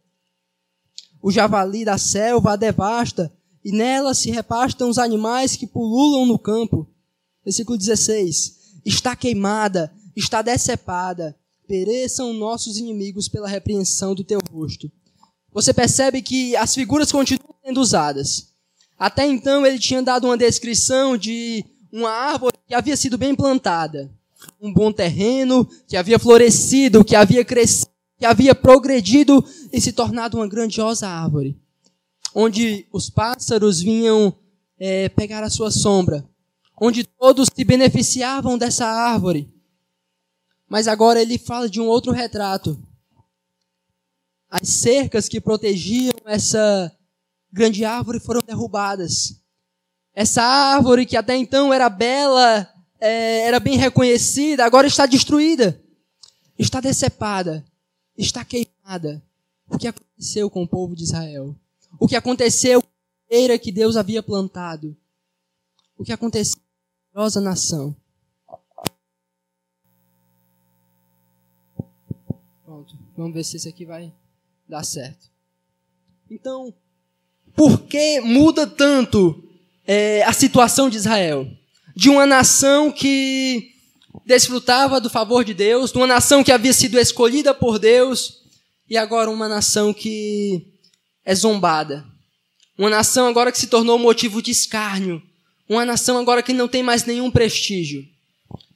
O 1.19 1.31
javali 1.31 1.83
da 1.83 1.97
selva 1.97 2.53
a 2.53 2.55
devasta, 2.55 3.35
e 3.65 3.71
nela 3.71 4.13
se 4.13 4.29
repastam 4.29 4.87
os 4.87 4.99
animais 4.99 5.55
que 5.55 5.65
pululam 5.65 6.27
no 6.27 6.37
campo. 6.37 6.87
Versículo 7.43 7.75
16. 7.75 8.81
Está 8.85 9.15
queimada 9.15 9.91
está 10.15 10.41
decepada. 10.41 11.35
Pereçam 11.67 12.33
nossos 12.33 12.77
inimigos 12.77 13.27
pela 13.27 13.47
repreensão 13.47 14.13
do 14.13 14.23
teu 14.23 14.39
rosto. 14.51 14.91
Você 15.53 15.73
percebe 15.73 16.21
que 16.21 16.55
as 16.55 16.73
figuras 16.73 17.11
continuam 17.11 17.55
sendo 17.63 17.81
usadas. 17.81 18.51
Até 18.97 19.25
então 19.25 19.65
ele 19.65 19.79
tinha 19.79 20.01
dado 20.01 20.25
uma 20.25 20.37
descrição 20.37 21.17
de 21.17 21.65
uma 21.91 22.09
árvore 22.09 22.55
que 22.67 22.73
havia 22.73 22.95
sido 22.95 23.17
bem 23.17 23.35
plantada, 23.35 24.09
um 24.61 24.71
bom 24.71 24.91
terreno, 24.91 25.67
que 25.87 25.97
havia 25.97 26.17
florescido, 26.17 27.03
que 27.03 27.15
havia 27.15 27.43
crescido, 27.43 27.91
que 28.17 28.25
havia 28.25 28.55
progredido 28.55 29.43
e 29.73 29.81
se 29.81 29.91
tornado 29.91 30.37
uma 30.37 30.47
grandiosa 30.47 31.07
árvore, 31.07 31.59
onde 32.33 32.85
os 32.93 33.09
pássaros 33.09 33.81
vinham 33.81 34.33
é, 34.79 35.09
pegar 35.09 35.43
a 35.43 35.49
sua 35.49 35.71
sombra, 35.71 36.23
onde 36.79 37.03
todos 37.03 37.49
se 37.53 37.63
beneficiavam 37.63 38.57
dessa 38.57 38.85
árvore. 38.85 39.50
Mas 40.71 40.87
agora 40.87 41.21
ele 41.21 41.37
fala 41.37 41.69
de 41.69 41.81
um 41.81 41.85
outro 41.85 42.13
retrato. 42.13 42.81
As 44.49 44.69
cercas 44.69 45.27
que 45.27 45.41
protegiam 45.41 46.13
essa 46.23 46.89
grande 47.51 47.83
árvore 47.83 48.21
foram 48.21 48.39
derrubadas. 48.39 49.35
Essa 50.13 50.41
árvore 50.41 51.05
que 51.05 51.17
até 51.17 51.35
então 51.35 51.73
era 51.73 51.89
bela, 51.89 52.73
é, 53.01 53.39
era 53.47 53.59
bem 53.59 53.77
reconhecida, 53.77 54.63
agora 54.63 54.87
está 54.87 55.05
destruída, 55.05 55.77
está 56.57 56.79
decepada, 56.79 57.65
está 58.17 58.45
queimada. 58.45 59.21
O 59.67 59.77
que 59.77 59.89
aconteceu 59.89 60.49
com 60.49 60.63
o 60.63 60.67
povo 60.69 60.95
de 60.95 61.03
Israel? 61.03 61.53
O 61.99 62.07
que 62.07 62.15
aconteceu 62.15 62.81
com 62.81 63.53
a 63.53 63.57
que 63.57 63.73
Deus 63.73 63.97
havia 63.97 64.23
plantado? 64.23 64.95
O 65.97 66.05
que 66.05 66.13
aconteceu 66.13 66.61
com 67.13 67.19
a 67.19 67.41
nação? 67.41 67.93
Vamos 73.15 73.33
ver 73.33 73.43
se 73.43 73.57
isso 73.57 73.69
aqui 73.69 73.85
vai 73.85 74.11
dar 74.67 74.83
certo. 74.83 75.29
Então, 76.29 76.73
por 77.55 77.81
que 77.81 78.21
muda 78.21 78.65
tanto 78.65 79.43
é, 79.85 80.23
a 80.23 80.33
situação 80.33 80.89
de 80.89 80.97
Israel? 80.97 81.47
De 81.95 82.09
uma 82.09 82.25
nação 82.25 82.91
que 82.91 83.71
desfrutava 84.25 85.01
do 85.01 85.09
favor 85.09 85.43
de 85.43 85.53
Deus, 85.53 85.91
de 85.91 85.97
uma 85.97 86.07
nação 86.07 86.43
que 86.43 86.51
havia 86.51 86.73
sido 86.73 86.97
escolhida 86.97 87.53
por 87.53 87.77
Deus, 87.77 88.41
e 88.89 88.97
agora 88.97 89.29
uma 89.29 89.47
nação 89.47 89.93
que 89.93 90.67
é 91.25 91.35
zombada. 91.35 92.05
Uma 92.77 92.89
nação 92.89 93.27
agora 93.27 93.51
que 93.51 93.59
se 93.59 93.67
tornou 93.67 93.99
motivo 93.99 94.41
de 94.41 94.51
escárnio. 94.51 95.21
Uma 95.67 95.85
nação 95.85 96.17
agora 96.17 96.41
que 96.41 96.53
não 96.53 96.67
tem 96.67 96.81
mais 96.81 97.05
nenhum 97.05 97.29
prestígio. 97.29 98.05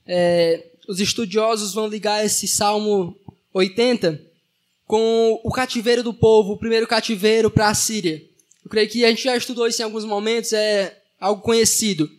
É, 0.06 0.72
os 0.88 1.00
estudiosos 1.00 1.74
vão 1.74 1.88
ligar 1.88 2.24
esse 2.24 2.48
Salmo 2.48 3.18
80 3.56 4.22
com 4.86 5.40
o 5.44 5.52
cativeiro 5.52 6.04
do 6.04 6.14
povo, 6.14 6.54
o 6.54 6.58
primeiro 6.58 6.86
cativeiro 6.86 7.50
para 7.50 7.70
a 7.70 7.74
Síria. 7.74 8.22
Eu 8.64 8.70
creio 8.70 8.90
que 8.90 9.06
a 9.06 9.10
gente 9.10 9.24
já 9.24 9.36
estudou 9.36 9.66
isso 9.66 9.82
em 9.82 9.86
alguns 9.86 10.04
momentos, 10.04 10.52
é 10.54 10.98
algo 11.20 11.42
conhecido. 11.42 12.10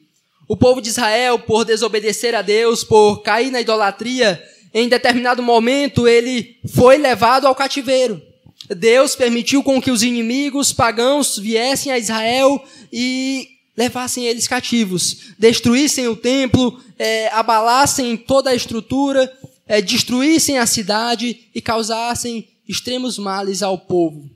O 0.48 0.56
povo 0.56 0.80
de 0.80 0.88
Israel, 0.88 1.38
por 1.38 1.64
desobedecer 1.64 2.34
a 2.34 2.40
Deus, 2.40 2.82
por 2.82 3.18
cair 3.22 3.50
na 3.50 3.60
idolatria, 3.60 4.42
em 4.72 4.88
determinado 4.88 5.42
momento 5.42 6.08
ele 6.08 6.56
foi 6.74 6.96
levado 6.96 7.46
ao 7.46 7.54
cativeiro. 7.54 8.20
Deus 8.68 9.14
permitiu 9.14 9.62
com 9.62 9.80
que 9.80 9.90
os 9.90 10.02
inimigos 10.02 10.72
pagãos 10.72 11.38
viessem 11.38 11.92
a 11.92 11.98
Israel 11.98 12.64
e 12.92 13.48
levassem 13.76 14.26
eles 14.26 14.48
cativos, 14.48 15.34
destruíssem 15.38 16.08
o 16.08 16.16
templo, 16.16 16.80
é, 16.98 17.28
abalassem 17.28 18.16
toda 18.16 18.50
a 18.50 18.54
estrutura, 18.54 19.30
é, 19.66 19.82
destruíssem 19.82 20.58
a 20.58 20.66
cidade 20.66 21.48
e 21.54 21.60
causassem 21.60 22.48
extremos 22.68 23.18
males 23.18 23.62
ao 23.62 23.78
povo. 23.78 24.28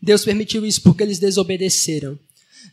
Deus 0.00 0.24
permitiu 0.24 0.66
isso 0.66 0.82
porque 0.82 1.02
eles 1.02 1.18
desobedeceram. 1.18 2.18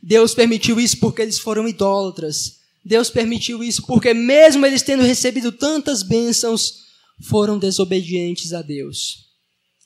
Deus 0.02 0.34
permitiu 0.34 0.80
isso 0.80 0.98
porque 0.98 1.22
eles 1.22 1.38
foram 1.38 1.68
idólatras. 1.68 2.60
Deus 2.84 3.10
permitiu 3.10 3.64
isso 3.64 3.86
porque, 3.86 4.14
mesmo 4.14 4.66
eles 4.66 4.82
tendo 4.82 5.04
recebido 5.04 5.52
tantas 5.52 6.02
bênçãos, 6.02 6.86
foram 7.22 7.60
desobedientes 7.60 8.54
a 8.54 8.62
Deus. 8.62 9.26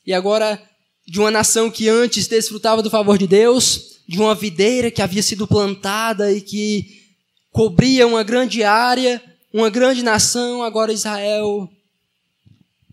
E 0.06 0.12
agora, 0.12 0.62
de 1.06 1.18
uma 1.18 1.30
nação 1.30 1.70
que 1.70 1.88
antes 1.88 2.28
desfrutava 2.28 2.82
do 2.82 2.90
favor 2.90 3.18
de 3.18 3.26
Deus, 3.26 3.98
de 4.08 4.18
uma 4.18 4.34
videira 4.34 4.90
que 4.90 5.02
havia 5.02 5.22
sido 5.22 5.46
plantada 5.46 6.32
e 6.32 6.40
que 6.40 7.02
cobria 7.50 8.06
uma 8.06 8.22
grande 8.22 8.62
área, 8.62 9.22
uma 9.54 9.70
grande 9.70 10.02
nação, 10.02 10.64
agora 10.64 10.92
Israel 10.92 11.70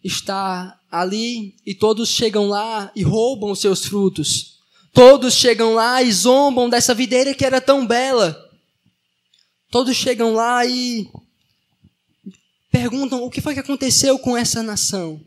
está 0.04 0.80
ali 0.92 1.56
e 1.66 1.74
todos 1.74 2.08
chegam 2.08 2.46
lá 2.46 2.92
e 2.96 3.02
roubam 3.02 3.50
os 3.50 3.60
seus 3.60 3.84
frutos. 3.84 4.60
Todos 4.94 5.34
chegam 5.34 5.74
lá 5.74 6.04
e 6.04 6.12
zombam 6.12 6.70
dessa 6.70 6.94
videira 6.94 7.34
que 7.34 7.44
era 7.44 7.60
tão 7.60 7.88
bela. 7.88 8.48
Todos 9.72 9.98
chegam 9.98 10.36
lá 10.36 10.64
e 10.64 11.10
perguntam 12.70 13.24
o 13.24 13.32
que 13.32 13.42
foi 13.42 13.56
que 13.56 13.60
aconteceu 13.60 14.20
com 14.20 14.38
essa 14.38 14.62
nação, 14.62 15.20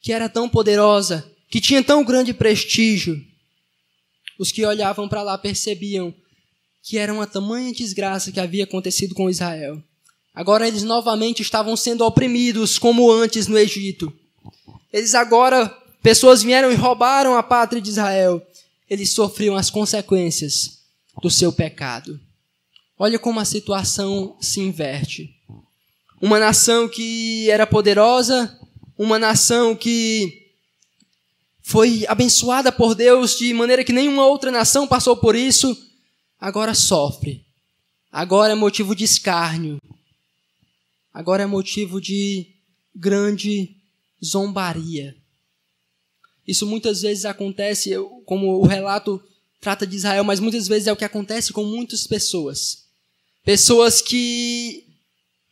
que 0.00 0.12
era 0.12 0.28
tão 0.28 0.48
poderosa, 0.48 1.28
que 1.50 1.60
tinha 1.60 1.82
tão 1.82 2.04
grande 2.04 2.32
prestígio. 2.32 3.20
Os 4.38 4.52
que 4.52 4.64
olhavam 4.64 5.08
para 5.08 5.24
lá 5.24 5.36
percebiam 5.36 6.14
que 6.84 6.98
era 6.98 7.12
uma 7.12 7.26
tamanha 7.26 7.72
desgraça 7.72 8.30
que 8.30 8.38
havia 8.38 8.62
acontecido 8.62 9.12
com 9.12 9.28
Israel. 9.28 9.82
Agora 10.34 10.66
eles 10.66 10.82
novamente 10.82 11.42
estavam 11.42 11.76
sendo 11.76 12.04
oprimidos, 12.04 12.78
como 12.78 13.10
antes 13.10 13.46
no 13.46 13.58
Egito. 13.58 14.12
Eles 14.92 15.14
agora, 15.14 15.68
pessoas 16.02 16.42
vieram 16.42 16.70
e 16.72 16.74
roubaram 16.74 17.36
a 17.36 17.42
pátria 17.42 17.82
de 17.82 17.90
Israel. 17.90 18.40
Eles 18.88 19.10
sofriam 19.10 19.56
as 19.56 19.70
consequências 19.70 20.80
do 21.22 21.30
seu 21.30 21.52
pecado. 21.52 22.18
Olha 22.98 23.18
como 23.18 23.40
a 23.40 23.44
situação 23.44 24.36
se 24.40 24.60
inverte. 24.60 25.30
Uma 26.20 26.38
nação 26.38 26.88
que 26.88 27.50
era 27.50 27.66
poderosa, 27.66 28.58
uma 28.96 29.18
nação 29.18 29.74
que 29.74 30.42
foi 31.62 32.04
abençoada 32.08 32.70
por 32.70 32.94
Deus 32.94 33.36
de 33.38 33.52
maneira 33.52 33.84
que 33.84 33.92
nenhuma 33.92 34.26
outra 34.26 34.50
nação 34.50 34.86
passou 34.86 35.16
por 35.16 35.34
isso, 35.34 35.76
agora 36.38 36.74
sofre. 36.74 37.44
Agora 38.10 38.52
é 38.52 38.56
motivo 38.56 38.94
de 38.94 39.04
escárnio. 39.04 39.78
Agora 41.12 41.42
é 41.42 41.46
motivo 41.46 42.00
de 42.00 42.46
grande 42.94 43.76
zombaria. 44.24 45.14
Isso 46.46 46.66
muitas 46.66 47.02
vezes 47.02 47.24
acontece, 47.24 47.92
como 48.24 48.58
o 48.58 48.66
relato 48.66 49.22
trata 49.60 49.86
de 49.86 49.96
Israel, 49.96 50.24
mas 50.24 50.40
muitas 50.40 50.66
vezes 50.66 50.88
é 50.88 50.92
o 50.92 50.96
que 50.96 51.04
acontece 51.04 51.52
com 51.52 51.64
muitas 51.64 52.06
pessoas. 52.06 52.84
Pessoas 53.44 54.00
que 54.00 54.84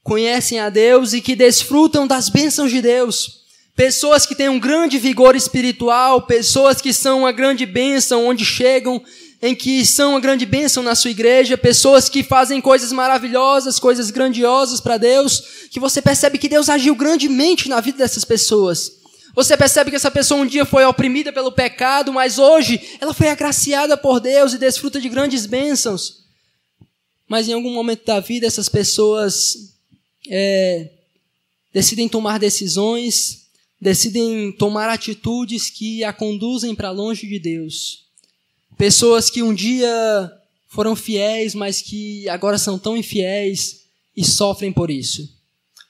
conhecem 0.03 0.59
a 0.59 0.69
Deus 0.69 1.13
e 1.13 1.21
que 1.21 1.37
desfrutam 1.37 2.07
das 2.07 2.29
bênçãos 2.29 2.71
de 2.71 2.83
Deus. 2.83 3.41
Pessoas 3.77 4.27
que 4.27 4.35
têm 4.35 4.49
um 4.49 4.59
grande 4.59 4.99
vigor 4.99 5.37
espiritual, 5.37 6.27
pessoas 6.27 6.81
que 6.81 6.93
são 6.93 7.21
uma 7.21 7.33
grande 7.33 7.65
bênção 7.65 8.27
onde 8.27 8.45
chegam, 8.45 9.03
em 9.43 9.55
que 9.55 9.87
são 9.87 10.11
uma 10.13 10.21
grande 10.21 10.45
bênção 10.45 10.83
na 10.83 10.95
sua 10.95 11.11
igreja, 11.11 11.57
pessoas 11.57 12.09
que 12.09 12.23
fazem 12.23 12.61
coisas 12.61 12.93
maravilhosas, 12.93 13.79
coisas 13.79 14.11
grandiosas 14.11 14.81
para 14.81 14.99
Deus, 14.99 15.43
que 15.71 15.81
você 15.81 16.03
percebe 16.03 16.37
que 16.37 16.49
Deus 16.49 16.69
agiu 16.69 16.95
grandemente 16.95 17.69
na 17.69 17.81
vida 17.81 17.99
dessas 17.99 18.25
pessoas. 18.25 19.01
Você 19.35 19.57
percebe 19.57 19.91
que 19.91 19.97
essa 19.97 20.11
pessoa 20.11 20.41
um 20.41 20.47
dia 20.47 20.67
foi 20.67 20.85
oprimida 20.85 21.33
pelo 21.33 21.53
pecado, 21.53 22.13
mas 22.13 22.39
hoje 22.39 22.99
ela 23.01 23.15
foi 23.15 23.29
agraciada 23.29 23.97
por 23.97 24.21
Deus 24.21 24.53
e 24.53 24.59
desfruta 24.59 25.01
de 25.01 25.09
grandes 25.09 25.47
bênçãos. 25.47 26.25
Mas 27.27 27.49
em 27.49 27.53
algum 27.53 27.73
momento 27.73 28.05
da 28.05 28.21
vida 28.21 28.47
essas 28.47 28.69
pessoas 28.69 29.75
é, 30.29 30.91
decidem 31.73 32.09
tomar 32.09 32.39
decisões, 32.39 33.47
decidem 33.81 34.53
tomar 34.53 34.91
atitudes 34.91 35.71
que 35.71 36.05
a 36.05 36.13
conduzem 36.13 36.75
para 36.75 36.91
longe 36.91 37.27
de 37.27 37.39
Deus. 37.39 38.10
Pessoas 38.81 39.29
que 39.29 39.43
um 39.43 39.53
dia 39.53 40.33
foram 40.67 40.97
fiéis, 40.97 41.55
mas 41.55 41.83
que 41.83 42.27
agora 42.31 42.57
são 42.57 42.79
tão 42.79 42.97
infiéis 42.97 43.83
e 44.17 44.25
sofrem 44.25 44.73
por 44.73 44.91
isso. 44.91 45.29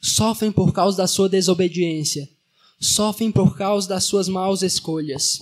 Sofrem 0.03 0.51
por 0.51 0.73
causa 0.73 0.97
da 0.97 1.07
sua 1.07 1.29
desobediência. 1.29 2.29
Sofrem 2.81 3.31
por 3.31 3.57
causa 3.57 3.89
das 3.89 4.03
suas 4.03 4.29
maus 4.29 4.63
escolhas. 4.63 5.39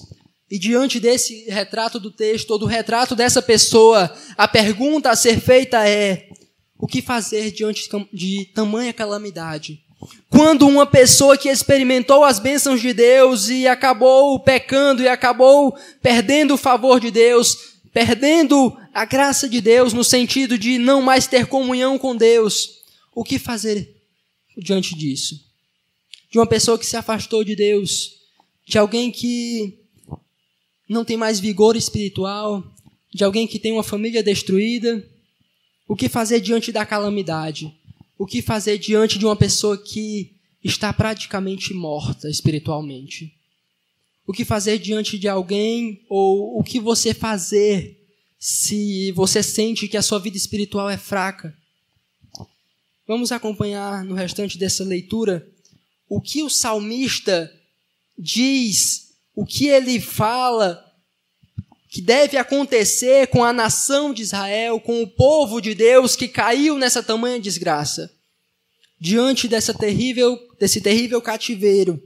E 0.50 0.58
diante 0.58 1.00
desse 1.00 1.48
retrato 1.48 1.98
do 1.98 2.10
texto, 2.10 2.50
ou 2.50 2.58
do 2.58 2.66
retrato 2.66 3.16
dessa 3.16 3.40
pessoa, 3.40 4.14
a 4.36 4.46
pergunta 4.46 5.08
a 5.08 5.16
ser 5.16 5.40
feita 5.40 5.88
é: 5.88 6.28
o 6.78 6.86
que 6.86 7.00
fazer 7.00 7.50
diante 7.50 7.88
de 8.12 8.44
tamanha 8.54 8.92
calamidade? 8.92 9.82
Quando 10.28 10.68
uma 10.68 10.86
pessoa 10.86 11.36
que 11.36 11.48
experimentou 11.48 12.24
as 12.24 12.38
bênçãos 12.38 12.80
de 12.80 12.92
Deus 12.92 13.48
e 13.48 13.66
acabou 13.66 14.38
pecando 14.38 15.02
e 15.02 15.08
acabou 15.08 15.76
perdendo 16.02 16.54
o 16.54 16.58
favor 16.58 17.00
de 17.00 17.10
Deus, 17.10 17.76
perdendo 17.92 18.76
a 18.92 19.04
graça 19.04 19.48
de 19.48 19.60
Deus 19.60 19.92
no 19.92 20.04
sentido 20.04 20.58
de 20.58 20.78
não 20.78 21.02
mais 21.02 21.26
ter 21.26 21.46
comunhão 21.46 21.98
com 21.98 22.16
Deus, 22.16 22.78
o 23.14 23.24
que 23.24 23.38
fazer 23.38 23.96
diante 24.56 24.94
disso? 24.94 25.40
De 26.30 26.38
uma 26.38 26.46
pessoa 26.46 26.78
que 26.78 26.86
se 26.86 26.96
afastou 26.96 27.42
de 27.42 27.56
Deus, 27.56 28.18
de 28.66 28.78
alguém 28.78 29.10
que 29.10 29.78
não 30.88 31.04
tem 31.04 31.16
mais 31.16 31.40
vigor 31.40 31.74
espiritual, 31.74 32.62
de 33.12 33.24
alguém 33.24 33.46
que 33.46 33.58
tem 33.58 33.72
uma 33.72 33.82
família 33.82 34.22
destruída? 34.22 35.04
O 35.88 35.96
que 35.96 36.08
fazer 36.08 36.40
diante 36.40 36.70
da 36.70 36.84
calamidade? 36.84 37.77
O 38.18 38.26
que 38.26 38.42
fazer 38.42 38.78
diante 38.78 39.16
de 39.16 39.24
uma 39.24 39.36
pessoa 39.36 39.78
que 39.78 40.34
está 40.62 40.92
praticamente 40.92 41.72
morta 41.72 42.28
espiritualmente? 42.28 43.32
O 44.26 44.32
que 44.32 44.44
fazer 44.44 44.78
diante 44.78 45.16
de 45.16 45.28
alguém 45.28 46.04
ou 46.08 46.58
o 46.58 46.64
que 46.64 46.80
você 46.80 47.14
fazer 47.14 47.96
se 48.36 49.12
você 49.12 49.40
sente 49.42 49.86
que 49.86 49.96
a 49.96 50.02
sua 50.02 50.18
vida 50.18 50.36
espiritual 50.36 50.90
é 50.90 50.98
fraca? 50.98 51.56
Vamos 53.06 53.30
acompanhar 53.30 54.04
no 54.04 54.14
restante 54.14 54.58
dessa 54.58 54.84
leitura 54.84 55.48
o 56.08 56.20
que 56.20 56.42
o 56.42 56.50
salmista 56.50 57.50
diz, 58.18 59.14
o 59.34 59.46
que 59.46 59.68
ele 59.68 60.00
fala 60.00 60.87
que 61.88 62.02
deve 62.02 62.36
acontecer 62.36 63.28
com 63.28 63.42
a 63.42 63.52
nação 63.52 64.12
de 64.12 64.22
Israel, 64.22 64.78
com 64.78 65.02
o 65.02 65.08
povo 65.08 65.60
de 65.60 65.74
Deus 65.74 66.14
que 66.14 66.28
caiu 66.28 66.76
nessa 66.76 67.02
tamanha 67.02 67.40
desgraça. 67.40 68.12
Diante 69.00 69.48
dessa 69.48 69.72
terrível, 69.72 70.38
desse 70.58 70.80
terrível 70.80 71.22
cativeiro, 71.22 72.02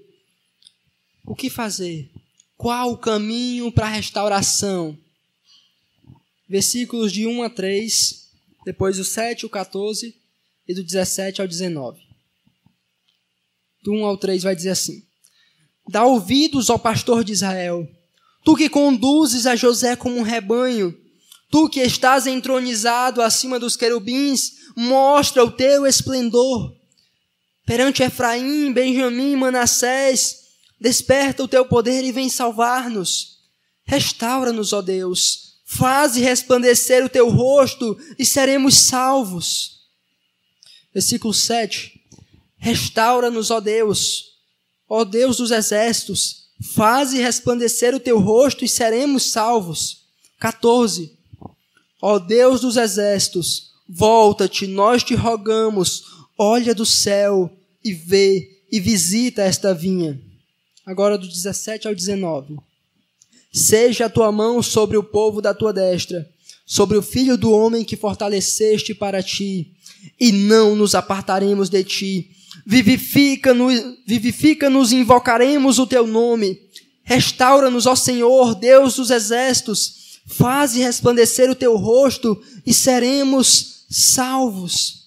o 1.26 1.34
que 1.34 1.50
fazer? 1.50 2.10
Qual 2.56 2.92
o 2.92 2.98
caminho 2.98 3.72
para 3.72 3.86
a 3.86 3.90
restauração? 3.90 4.96
Versículos 6.48 7.10
de 7.10 7.26
1 7.26 7.42
a 7.42 7.50
3, 7.50 8.28
depois 8.64 8.98
o 8.98 9.04
7 9.04 9.40
e 9.40 9.46
o 9.46 9.50
14 9.50 10.14
e 10.68 10.74
do 10.74 10.84
17 10.84 11.40
ao 11.40 11.48
19. 11.48 12.00
Do 13.82 13.92
1 13.92 14.04
ao 14.04 14.16
3 14.16 14.42
vai 14.42 14.54
dizer 14.54 14.70
assim: 14.70 15.02
Dá 15.88 16.04
ouvidos 16.04 16.70
ao 16.70 16.78
pastor 16.78 17.24
de 17.24 17.32
Israel, 17.32 17.88
tu 18.44 18.56
que 18.56 18.68
conduzes 18.68 19.46
a 19.46 19.56
José 19.56 19.96
como 19.96 20.16
um 20.16 20.22
rebanho, 20.22 20.96
tu 21.50 21.68
que 21.68 21.80
estás 21.80 22.26
entronizado 22.26 23.22
acima 23.22 23.58
dos 23.58 23.76
querubins, 23.76 24.54
mostra 24.76 25.44
o 25.44 25.50
teu 25.50 25.86
esplendor. 25.86 26.74
Perante 27.64 28.02
Efraim, 28.02 28.72
Benjamim, 28.72 29.36
Manassés, 29.36 30.42
desperta 30.80 31.44
o 31.44 31.48
teu 31.48 31.64
poder 31.64 32.02
e 32.04 32.10
vem 32.10 32.28
salvar-nos. 32.28 33.38
Restaura-nos, 33.84 34.72
ó 34.72 34.82
Deus, 34.82 35.58
faze 35.64 36.20
resplandecer 36.20 37.04
o 37.04 37.08
teu 37.08 37.30
rosto 37.30 37.96
e 38.18 38.24
seremos 38.24 38.74
salvos. 38.74 39.82
Versículo 40.92 41.32
7. 41.32 42.00
Restaura-nos, 42.56 43.50
ó 43.50 43.60
Deus, 43.60 44.24
ó 44.88 45.04
Deus 45.04 45.38
dos 45.38 45.50
exércitos, 45.50 46.41
faze 46.62 47.20
resplandecer 47.20 47.94
o 47.94 48.00
teu 48.00 48.18
rosto 48.18 48.64
e 48.64 48.68
seremos 48.68 49.30
salvos. 49.30 50.02
14. 50.38 51.12
Ó 52.00 52.18
Deus 52.18 52.60
dos 52.60 52.76
exércitos, 52.76 53.72
volta-te, 53.88 54.66
nós 54.66 55.04
te 55.04 55.14
rogamos, 55.14 56.04
olha 56.36 56.74
do 56.74 56.84
céu 56.84 57.50
e 57.84 57.92
vê 57.92 58.60
e 58.70 58.80
visita 58.80 59.42
esta 59.42 59.72
vinha. 59.74 60.20
Agora 60.84 61.16
do 61.16 61.28
17 61.28 61.86
ao 61.86 61.94
19. 61.94 62.56
Seja 63.52 64.06
a 64.06 64.10
tua 64.10 64.32
mão 64.32 64.62
sobre 64.62 64.96
o 64.96 65.04
povo 65.04 65.40
da 65.42 65.52
tua 65.52 65.72
destra, 65.72 66.28
sobre 66.66 66.96
o 66.96 67.02
filho 67.02 67.36
do 67.36 67.52
homem 67.52 67.84
que 67.84 67.96
fortaleceste 67.96 68.94
para 68.94 69.22
ti 69.22 69.76
e 70.18 70.32
não 70.32 70.74
nos 70.74 70.94
apartaremos 70.94 71.68
de 71.68 71.84
ti. 71.84 72.30
Vivifica-nos, 72.64 73.74
vivifica-nos 74.06 74.92
e 74.92 74.96
invocaremos 74.96 75.78
o 75.78 75.86
teu 75.86 76.06
nome. 76.06 76.58
Restaura-nos, 77.02 77.86
ó 77.86 77.96
Senhor, 77.96 78.54
Deus 78.54 78.96
dos 78.96 79.10
exércitos. 79.10 80.20
Faze 80.26 80.80
resplandecer 80.80 81.50
o 81.50 81.54
teu 81.54 81.76
rosto 81.76 82.40
e 82.64 82.72
seremos 82.72 83.84
salvos. 83.90 85.02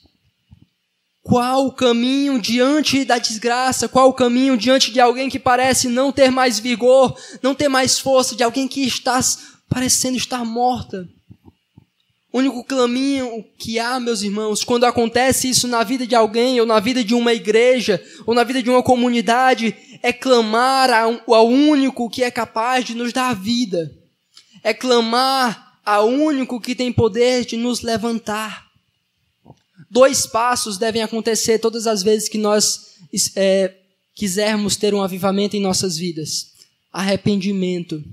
Qual 1.24 1.66
o 1.66 1.72
caminho 1.72 2.40
diante 2.40 3.04
da 3.04 3.18
desgraça? 3.18 3.88
Qual 3.88 4.10
o 4.10 4.14
caminho 4.14 4.56
diante 4.56 4.92
de 4.92 5.00
alguém 5.00 5.28
que 5.28 5.40
parece 5.40 5.88
não 5.88 6.12
ter 6.12 6.30
mais 6.30 6.60
vigor, 6.60 7.18
não 7.42 7.56
ter 7.56 7.68
mais 7.68 7.98
força, 7.98 8.36
de 8.36 8.44
alguém 8.44 8.68
que 8.68 8.82
está 8.82 9.20
parecendo 9.68 10.18
estar 10.18 10.46
morta? 10.46 11.10
O 12.36 12.40
único 12.40 12.66
caminho 12.66 13.46
que 13.58 13.80
há, 13.80 13.98
meus 13.98 14.22
irmãos, 14.22 14.62
quando 14.62 14.84
acontece 14.84 15.50
isso 15.50 15.70
na 15.70 15.86
vida 15.86 16.06
de 16.06 16.16
alguém, 16.16 16.60
ou 16.60 16.66
na 16.66 16.82
vida 16.82 17.02
de 17.02 17.16
uma 17.16 17.34
igreja, 17.34 18.04
ou 18.26 18.36
na 18.36 18.44
vida 18.44 18.62
de 18.62 18.70
uma 18.70 18.84
comunidade, 18.84 19.74
é 20.04 20.12
clamar 20.12 20.92
ao 20.92 21.48
único 21.48 22.10
que 22.10 22.26
é 22.26 22.30
capaz 22.30 22.84
de 22.84 22.94
nos 22.94 23.14
dar 23.14 23.34
vida. 23.34 23.90
É 24.62 24.74
clamar 24.74 25.80
ao 25.86 26.10
único 26.10 26.60
que 26.60 26.76
tem 26.76 26.92
poder 26.92 27.46
de 27.46 27.56
nos 27.56 27.80
levantar. 27.80 28.66
Dois 29.90 30.28
passos 30.28 30.78
devem 30.78 31.04
acontecer 31.04 31.60
todas 31.60 31.88
as 31.88 32.04
vezes 32.04 32.28
que 32.28 32.38
nós 32.38 32.98
é, 33.38 33.74
quisermos 34.14 34.76
ter 34.76 34.94
um 34.94 35.02
avivamento 35.02 35.56
em 35.56 35.62
nossas 35.62 35.96
vidas: 35.96 36.48
arrependimento 36.92 38.04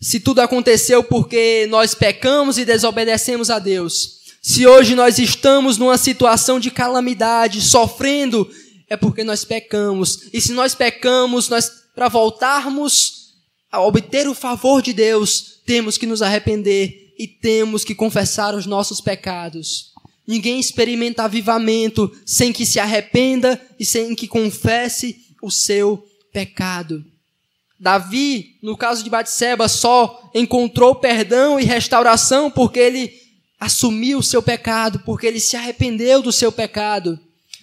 se 0.00 0.20
tudo 0.20 0.40
aconteceu 0.40 1.02
porque 1.02 1.66
nós 1.70 1.94
pecamos 1.94 2.58
e 2.58 2.64
desobedecemos 2.64 3.50
a 3.50 3.58
Deus, 3.58 4.16
se 4.42 4.66
hoje 4.66 4.94
nós 4.94 5.18
estamos 5.18 5.76
numa 5.76 5.98
situação 5.98 6.60
de 6.60 6.70
calamidade, 6.70 7.60
sofrendo, 7.60 8.48
é 8.88 8.96
porque 8.96 9.24
nós 9.24 9.44
pecamos. 9.44 10.28
E 10.32 10.40
se 10.40 10.52
nós 10.52 10.74
pecamos, 10.74 11.48
nós 11.48 11.68
para 11.94 12.08
voltarmos 12.08 13.34
a 13.72 13.80
obter 13.80 14.28
o 14.28 14.34
favor 14.34 14.82
de 14.82 14.92
Deus, 14.92 15.60
temos 15.66 15.98
que 15.98 16.06
nos 16.06 16.22
arrepender 16.22 17.14
e 17.18 17.26
temos 17.26 17.84
que 17.84 17.94
confessar 17.94 18.54
os 18.54 18.66
nossos 18.66 19.00
pecados. 19.00 19.92
Ninguém 20.26 20.60
experimenta 20.60 21.24
avivamento 21.24 22.14
sem 22.24 22.52
que 22.52 22.66
se 22.66 22.78
arrependa 22.78 23.60
e 23.80 23.84
sem 23.84 24.14
que 24.14 24.28
confesse 24.28 25.16
o 25.42 25.50
seu 25.50 26.04
pecado. 26.32 27.04
Davi, 27.78 28.56
no 28.62 28.76
caso 28.76 29.04
de 29.04 29.10
Batseba, 29.10 29.68
só 29.68 30.30
encontrou 30.34 30.94
perdão 30.94 31.60
e 31.60 31.64
restauração 31.64 32.50
porque 32.50 32.78
ele 32.78 33.12
assumiu 33.60 34.18
o 34.18 34.22
seu 34.22 34.42
pecado, 34.42 35.00
porque 35.00 35.26
ele 35.26 35.40
se 35.40 35.56
arrependeu 35.56 36.22
do 36.22 36.32
seu 36.32 36.50
pecado. 36.50 37.18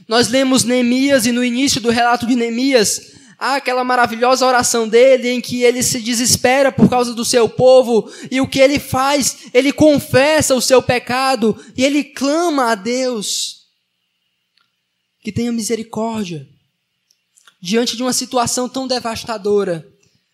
Nós 0.08 0.28
lemos 0.28 0.64
Neemias 0.64 1.26
e 1.26 1.32
no 1.32 1.44
início 1.44 1.80
do 1.80 1.90
relato 1.90 2.28
de 2.28 2.36
Neemias, 2.36 3.14
há 3.40 3.56
aquela 3.56 3.84
maravilhosa 3.84 4.46
oração 4.46 4.88
dele 4.88 5.30
em 5.30 5.42
que 5.42 5.64
ele 5.64 5.82
se 5.82 6.00
desespera 6.00 6.72
por 6.72 6.90
causa 6.90 7.14
do 7.14 7.26
seu 7.26 7.48
povo 7.50 8.12
e 8.30 8.40
o 8.40 8.48
que 8.48 8.60
ele 8.60 8.80
faz? 8.80 9.50
Ele 9.54 9.72
confessa 9.72 10.56
o 10.56 10.62
seu 10.62 10.82
pecado 10.82 11.58
e 11.76 11.84
ele 11.84 12.04
clama 12.04 12.72
a 12.72 12.76
Deus 12.76 13.64
que 15.22 15.32
tenha 15.32 15.52
misericórdia 15.52 16.48
diante 17.62 17.96
de 17.96 18.04
uma 18.04 18.14
situação 18.14 18.68
tão 18.68 18.88
devastadora. 18.88 19.93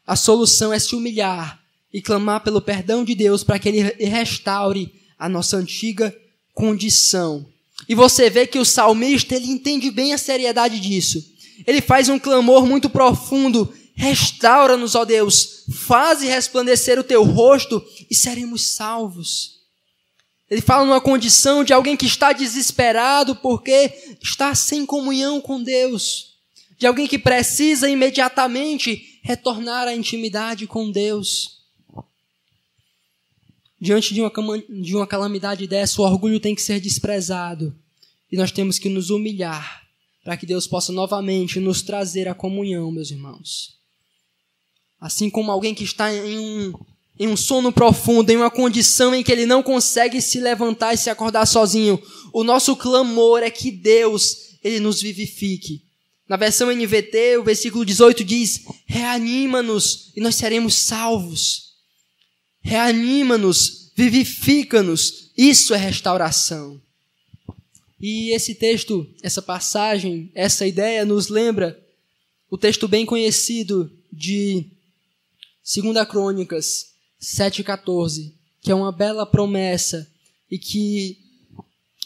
A 0.10 0.16
solução 0.16 0.74
é 0.74 0.80
se 0.80 0.96
humilhar 0.96 1.62
e 1.94 2.02
clamar 2.02 2.44
pelo 2.44 2.60
perdão 2.60 3.06
de 3.06 3.14
Deus 3.14 3.44
para 3.44 3.60
que 3.60 3.70
Ele 3.70 3.84
restaure 4.08 4.92
a 5.20 5.30
nossa 5.30 5.56
antiga 5.56 6.12
condição. 6.52 7.46
E 7.88 7.94
você 7.94 8.28
vê 8.28 8.48
que 8.48 8.58
o 8.58 8.66
salmista 8.66 9.36
ele 9.36 9.46
entende 9.46 9.92
bem 9.92 10.12
a 10.12 10.18
seriedade 10.18 10.80
disso. 10.80 11.24
Ele 11.68 11.80
faz 11.80 12.10
um 12.10 12.18
clamor 12.18 12.66
muito 12.66 12.90
profundo: 12.90 13.72
restaura-nos, 13.94 14.96
ó 14.96 15.06
Deus, 15.06 15.66
faze 15.72 16.26
resplandecer 16.26 16.98
o 17.00 17.04
teu 17.04 17.24
rosto 17.24 17.80
e 18.10 18.16
seremos 18.16 18.64
salvos. 18.72 19.60
Ele 20.50 20.60
fala 20.60 20.86
numa 20.86 21.00
condição 21.00 21.64
de 21.64 21.72
alguém 21.72 21.96
que 21.96 22.08
está 22.08 22.34
desesperado 22.34 23.36
porque 23.36 24.18
está 24.20 24.56
sem 24.56 24.88
comunhão 24.88 25.40
com 25.40 25.62
Deus, 25.62 26.29
de 26.80 26.88
alguém 26.88 27.06
que 27.06 27.20
precisa 27.20 27.90
imediatamente 27.90 29.20
retornar 29.22 29.86
à 29.86 29.94
intimidade 29.94 30.66
com 30.66 30.90
Deus. 30.90 31.60
Diante 33.80 34.14
de 34.14 34.22
uma, 34.22 34.32
de 34.70 34.96
uma 34.96 35.06
calamidade 35.06 35.68
dessa, 35.68 36.02
o 36.02 36.06
orgulho 36.06 36.40
tem 36.40 36.56
que 36.56 36.62
ser 36.62 36.80
desprezado. 36.80 37.76
E 38.32 38.38
nós 38.38 38.52
temos 38.52 38.80
que 38.80 38.88
nos 38.88 39.10
humilhar 39.10 39.84
para 40.24 40.38
que 40.38 40.46
Deus 40.46 40.68
possa 40.68 40.94
novamente 40.94 41.60
nos 41.60 41.82
trazer 41.82 42.30
a 42.30 42.34
comunhão, 42.34 42.92
meus 42.92 43.12
irmãos. 43.12 43.78
Assim 45.02 45.30
como 45.30 45.52
alguém 45.52 45.76
que 45.76 45.84
está 45.84 46.14
em 46.14 46.40
um, 46.40 46.74
em 47.20 47.28
um 47.28 47.36
sono 47.36 47.74
profundo, 47.74 48.30
em 48.30 48.38
uma 48.38 48.52
condição 48.52 49.14
em 49.14 49.22
que 49.22 49.32
ele 49.32 49.46
não 49.46 49.62
consegue 49.62 50.22
se 50.22 50.40
levantar 50.40 50.94
e 50.94 50.98
se 50.98 51.10
acordar 51.10 51.46
sozinho, 51.46 52.02
o 52.32 52.44
nosso 52.44 52.76
clamor 52.78 53.44
é 53.44 53.50
que 53.50 53.70
Deus 53.70 54.58
ele 54.64 54.80
nos 54.80 55.02
vivifique, 55.02 55.89
na 56.30 56.38
versão 56.38 56.70
NVT, 56.72 57.38
o 57.40 57.44
versículo 57.44 57.84
18 57.84 58.24
diz: 58.24 58.64
Reanima-nos 58.86 60.12
e 60.16 60.22
nós 60.22 60.36
seremos 60.36 60.76
salvos. 60.76 61.74
Reanima-nos, 62.62 63.92
vivifica-nos. 63.96 65.32
Isso 65.36 65.74
é 65.74 65.78
restauração. 65.78 66.80
E 68.00 68.32
esse 68.34 68.54
texto, 68.54 69.10
essa 69.24 69.42
passagem, 69.42 70.32
essa 70.36 70.68
ideia 70.68 71.04
nos 71.04 71.30
lembra 71.30 71.78
o 72.50 72.58
texto 72.58 72.88
bem 72.88 73.06
conhecido 73.06 73.92
de 74.14 74.66
2 75.64 76.08
Crônicas 76.08 76.92
7,14, 77.20 78.32
que 78.62 78.72
é 78.72 78.76
uma 78.76 78.92
bela 78.92 79.26
promessa 79.26 80.08
e 80.50 80.60
que 80.60 81.18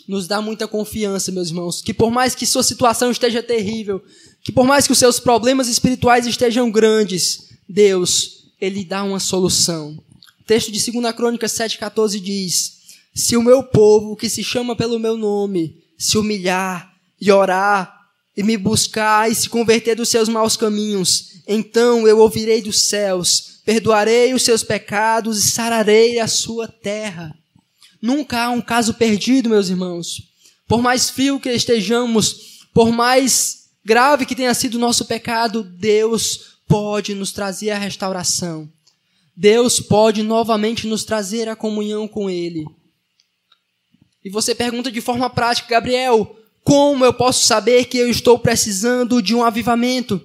nos 0.08 0.28
dá 0.28 0.42
muita 0.42 0.68
confiança, 0.68 1.32
meus 1.32 1.50
irmãos, 1.50 1.82
que 1.82 1.94
por 1.94 2.12
mais 2.12 2.36
que 2.36 2.46
sua 2.46 2.64
situação 2.64 3.12
esteja 3.12 3.42
terrível, 3.42 4.04
que 4.44 4.52
por 4.52 4.66
mais 4.66 4.86
que 4.86 4.94
os 4.94 5.00
seus 5.00 5.20
problemas 5.20 5.68
espirituais 5.68 6.28
estejam 6.28 6.70
grandes, 6.70 7.50
Deus, 7.68 8.52
ele 8.60 8.84
dá 8.84 9.04
uma 9.04 9.20
solução. 9.20 9.98
O 10.40 10.44
texto 10.46 10.72
de 10.72 10.92
2 10.92 11.16
Crônicas 11.16 11.54
7,14 11.54 12.20
diz: 12.20 12.74
Se 13.14 13.38
o 13.38 13.44
meu 13.44 13.64
povo, 13.64 14.16
que 14.16 14.30
se 14.30 14.44
chama 14.44 14.76
pelo 14.76 15.00
meu 15.00 15.18
nome, 15.18 15.82
se 15.98 16.18
humilhar 16.18 16.94
e 17.20 17.32
orar, 17.32 18.04
e 18.36 18.44
me 18.44 18.58
buscar 18.58 19.32
e 19.32 19.36
se 19.36 19.48
converter 19.48 19.96
dos 19.96 20.10
seus 20.10 20.28
maus 20.28 20.58
caminhos, 20.58 21.42
então 21.48 22.08
eu 22.08 22.20
ouvirei 22.20 22.62
dos 22.62 22.82
céus, 22.82 23.62
perdoarei 23.66 24.34
os 24.34 24.44
seus 24.44 24.64
pecados 24.64 25.38
e 25.38 25.52
sararei 25.52 26.20
a 26.20 26.28
sua 26.28 26.68
terra. 26.68 27.34
Nunca 28.04 28.44
há 28.44 28.50
um 28.50 28.60
caso 28.60 28.96
perdido, 28.96 29.50
meus 29.50 29.70
irmãos. 29.70 30.24
Por 30.68 30.82
mais 30.82 31.10
frio 31.10 31.40
que 31.40 31.50
estejamos, 31.50 32.60
por 32.74 32.92
mais 32.92 33.70
grave 33.82 34.26
que 34.26 34.36
tenha 34.36 34.54
sido 34.54 34.76
o 34.76 34.80
nosso 34.80 35.06
pecado, 35.06 35.64
Deus 35.64 36.58
pode 36.68 37.16
nos 37.16 37.32
trazer 37.32 37.70
a 37.70 37.78
restauração. 37.78 38.70
Deus 39.34 39.80
pode 39.80 40.22
novamente 40.22 40.86
nos 40.86 41.06
trazer 41.06 41.48
a 41.48 41.56
comunhão 41.56 42.06
com 42.06 42.30
Ele. 42.30 42.66
E 44.22 44.30
você 44.30 44.54
pergunta 44.54 44.92
de 44.92 45.00
forma 45.00 45.30
prática, 45.30 45.70
Gabriel, 45.70 46.38
como 46.62 47.06
eu 47.06 47.14
posso 47.14 47.46
saber 47.46 47.86
que 47.86 47.98
eu 47.98 48.10
estou 48.10 48.38
precisando 48.38 49.22
de 49.22 49.34
um 49.34 49.46
avivamento? 49.46 50.22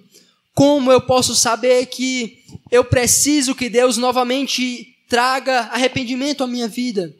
Como 0.52 0.90
eu 0.90 1.00
posso 1.00 1.32
saber 1.36 1.86
que 1.86 2.42
eu 2.72 2.84
preciso 2.84 3.54
que 3.54 3.70
Deus 3.70 3.96
novamente 3.96 4.96
traga 5.08 5.60
arrependimento 5.70 6.42
à 6.42 6.46
minha 6.48 6.66
vida? 6.66 7.14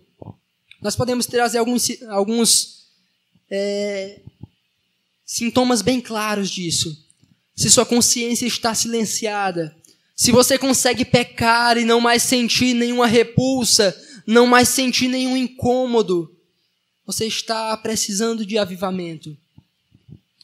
Nós 0.81 0.95
podemos 0.95 1.27
trazer 1.27 1.59
alguns, 1.59 2.03
alguns 2.09 2.87
é, 3.51 4.21
sintomas 5.25 5.83
bem 5.83 6.01
claros 6.01 6.51
disso. 6.51 6.97
Se 7.57 7.69
sua 7.71 7.85
consciência 7.85 8.47
está 8.47 8.75
silenciada, 8.75 9.77
se 10.15 10.31
você 10.31 10.59
consegue 10.59 11.05
pecar 11.05 11.77
e 11.77 11.85
não 11.85 12.01
mais 12.01 12.23
sentir 12.23 12.75
nenhuma 12.75 13.07
repulsa, 13.07 13.97
não 14.27 14.47
mais 14.47 14.69
sentir 14.69 15.09
nenhum 15.09 15.37
incômodo, 15.37 16.33
você 17.07 17.27
está 17.27 17.77
precisando 17.77 18.45
de 18.45 18.59
avivamento. 18.59 19.37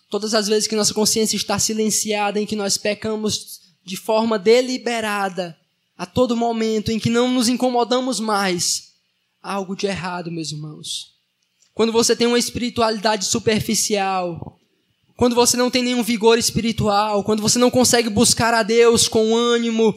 Todas 0.09 0.33
as 0.33 0.49
vezes 0.49 0.67
que 0.67 0.77
nossa 0.77 0.95
consciência 0.95 1.37
está 1.37 1.59
silenciada, 1.59 2.41
em 2.41 2.47
que 2.47 2.57
nós 2.57 2.77
pecamos 2.79 3.61
de 3.85 3.97
forma 3.97 4.39
deliberada, 4.39 5.57
a 5.97 6.07
todo 6.07 6.37
momento, 6.37 6.91
em 6.91 6.99
que 6.99 7.11
não 7.11 7.31
nos 7.31 7.49
incomodamos 7.49 8.19
mais, 8.19 8.84
algo 9.45 9.77
de 9.77 9.87
errado, 9.87 10.33
meus 10.33 10.51
irmãos. 10.51 11.13
Quando 11.75 11.93
você 11.93 12.17
tem 12.17 12.27
uma 12.27 12.39
espiritualidade 12.39 13.27
superficial, 13.27 14.59
quando 15.17 15.35
você 15.35 15.57
não 15.57 15.71
tem 15.71 15.83
nenhum 15.83 16.03
vigor 16.03 16.39
espiritual, 16.39 17.23
quando 17.23 17.43
você 17.43 17.59
não 17.59 17.71
consegue 17.71 18.09
buscar 18.09 18.55
a 18.55 18.63
Deus 18.63 19.07
com 19.07 19.37
ânimo, 19.37 19.95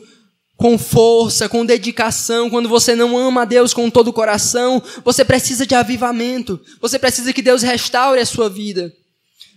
com 0.58 0.78
força, 0.78 1.48
com 1.48 1.66
dedicação, 1.66 2.50
quando 2.50 2.68
você 2.68 2.94
não 2.94 3.18
ama 3.18 3.44
a 3.44 3.46
Deus 3.46 3.74
com 3.74 3.90
todo 3.90 4.10
o 4.10 4.14
coração, 4.14 4.84
você 5.06 5.24
precisa 5.24 5.66
de 5.66 5.76
avivamento. 5.76 6.60
Você 6.82 7.00
precisa 7.00 7.32
que 7.32 7.42
Deus 7.42 7.62
restaure 7.62 8.20
a 8.20 8.26
sua 8.26 8.50
vida. 8.50 8.92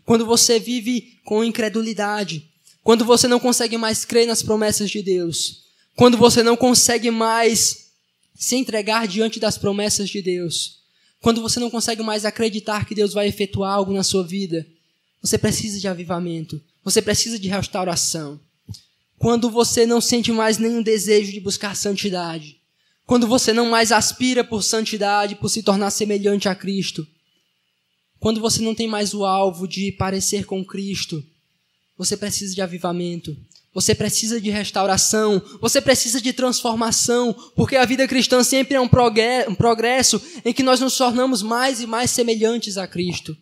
Quando 0.05 0.25
você 0.25 0.61
vive 0.61 1.19
com 1.25 1.43
incredulidade, 1.43 2.45
quando 2.83 3.05
você 3.05 3.27
não 3.27 3.41
consegue 3.41 3.77
mais 3.77 4.05
crer 4.05 4.27
nas 4.27 4.43
promessas 4.43 4.91
de 4.91 5.03
Deus, 5.03 5.63
quando 5.97 6.17
você 6.17 6.43
não 6.43 6.57
consegue 6.57 7.11
mais 7.11 7.90
se 8.41 8.57
entregar 8.57 9.07
diante 9.07 9.39
das 9.39 9.59
promessas 9.59 10.09
de 10.09 10.23
Deus, 10.23 10.79
quando 11.21 11.43
você 11.43 11.61
não 11.61 11.69
consegue 11.69 12.03
mais 12.03 12.25
acreditar 12.25 12.87
que 12.87 12.95
Deus 12.95 13.13
vai 13.13 13.29
efetuar 13.29 13.75
algo 13.75 13.93
na 13.93 14.03
sua 14.03 14.27
vida, 14.27 14.67
você 15.21 15.37
precisa 15.37 15.79
de 15.79 15.87
avivamento, 15.87 16.59
você 16.83 17.03
precisa 17.03 17.39
de 17.39 17.49
restauração. 17.49 18.41
Quando 19.19 19.51
você 19.51 19.85
não 19.85 20.01
sente 20.01 20.33
mais 20.33 20.57
nenhum 20.57 20.83
desejo 20.83 21.31
de 21.31 21.39
buscar 21.39 21.77
santidade, 21.77 22.59
quando 23.05 23.27
você 23.27 23.53
não 23.53 23.69
mais 23.69 23.93
aspira 23.93 24.43
por 24.43 24.63
santidade, 24.63 25.37
por 25.37 25.51
se 25.51 25.63
tornar 25.63 25.91
semelhante 25.91 26.49
a 26.49 26.55
Cristo, 26.55 27.07
quando 28.19 28.41
você 28.41 28.63
não 28.63 28.75
tem 28.75 28.89
mais 28.89 29.13
o 29.13 29.27
alvo 29.27 29.69
de 29.69 29.93
parecer 29.93 30.47
com 30.47 30.65
Cristo, 30.65 31.23
você 31.95 32.17
precisa 32.17 32.55
de 32.55 32.63
avivamento, 32.63 33.37
você 33.73 33.95
precisa 33.95 34.41
de 34.41 34.51
restauração, 34.51 35.41
você 35.61 35.81
precisa 35.81 36.21
de 36.21 36.33
transformação, 36.33 37.35
porque 37.55 37.77
a 37.77 37.85
vida 37.85 38.07
cristã 38.09 38.43
sempre 38.43 38.77
é 38.77 38.81
um 38.81 38.89
progresso 38.89 40.21
em 40.45 40.53
que 40.53 40.63
nós 40.63 40.81
nos 40.81 40.97
tornamos 40.97 41.43
mais 41.43 41.81
e 41.81 41.87
mais 41.87 42.11
semelhantes 42.11 42.77
a 42.77 42.87
Cristo. 42.87 43.37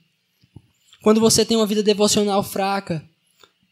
Quando 1.02 1.20
você 1.20 1.44
tem 1.44 1.56
uma 1.56 1.66
vida 1.66 1.82
devocional 1.82 2.42
fraca, 2.42 3.02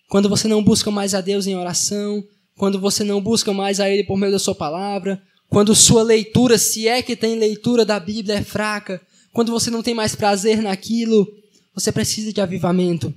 quando 0.08 0.28
você 0.28 0.48
não 0.48 0.62
busca 0.62 0.90
mais 0.90 1.14
a 1.14 1.20
Deus 1.20 1.46
em 1.46 1.56
oração, 1.56 2.24
quando 2.56 2.80
você 2.80 3.04
não 3.04 3.20
busca 3.20 3.52
mais 3.52 3.80
a 3.80 3.90
Ele 3.90 4.04
por 4.04 4.16
meio 4.16 4.32
da 4.32 4.38
Sua 4.38 4.54
palavra, 4.54 5.20
quando 5.48 5.74
sua 5.74 6.02
leitura, 6.02 6.58
se 6.58 6.88
é 6.88 7.02
que 7.02 7.14
tem 7.14 7.38
leitura 7.38 7.84
da 7.84 8.00
Bíblia, 8.00 8.36
é 8.36 8.42
fraca, 8.42 9.00
quando 9.32 9.52
você 9.52 9.70
não 9.70 9.82
tem 9.82 9.94
mais 9.94 10.14
prazer 10.14 10.60
naquilo, 10.62 11.26
você 11.74 11.92
precisa 11.92 12.32
de 12.32 12.40
avivamento. 12.40 13.14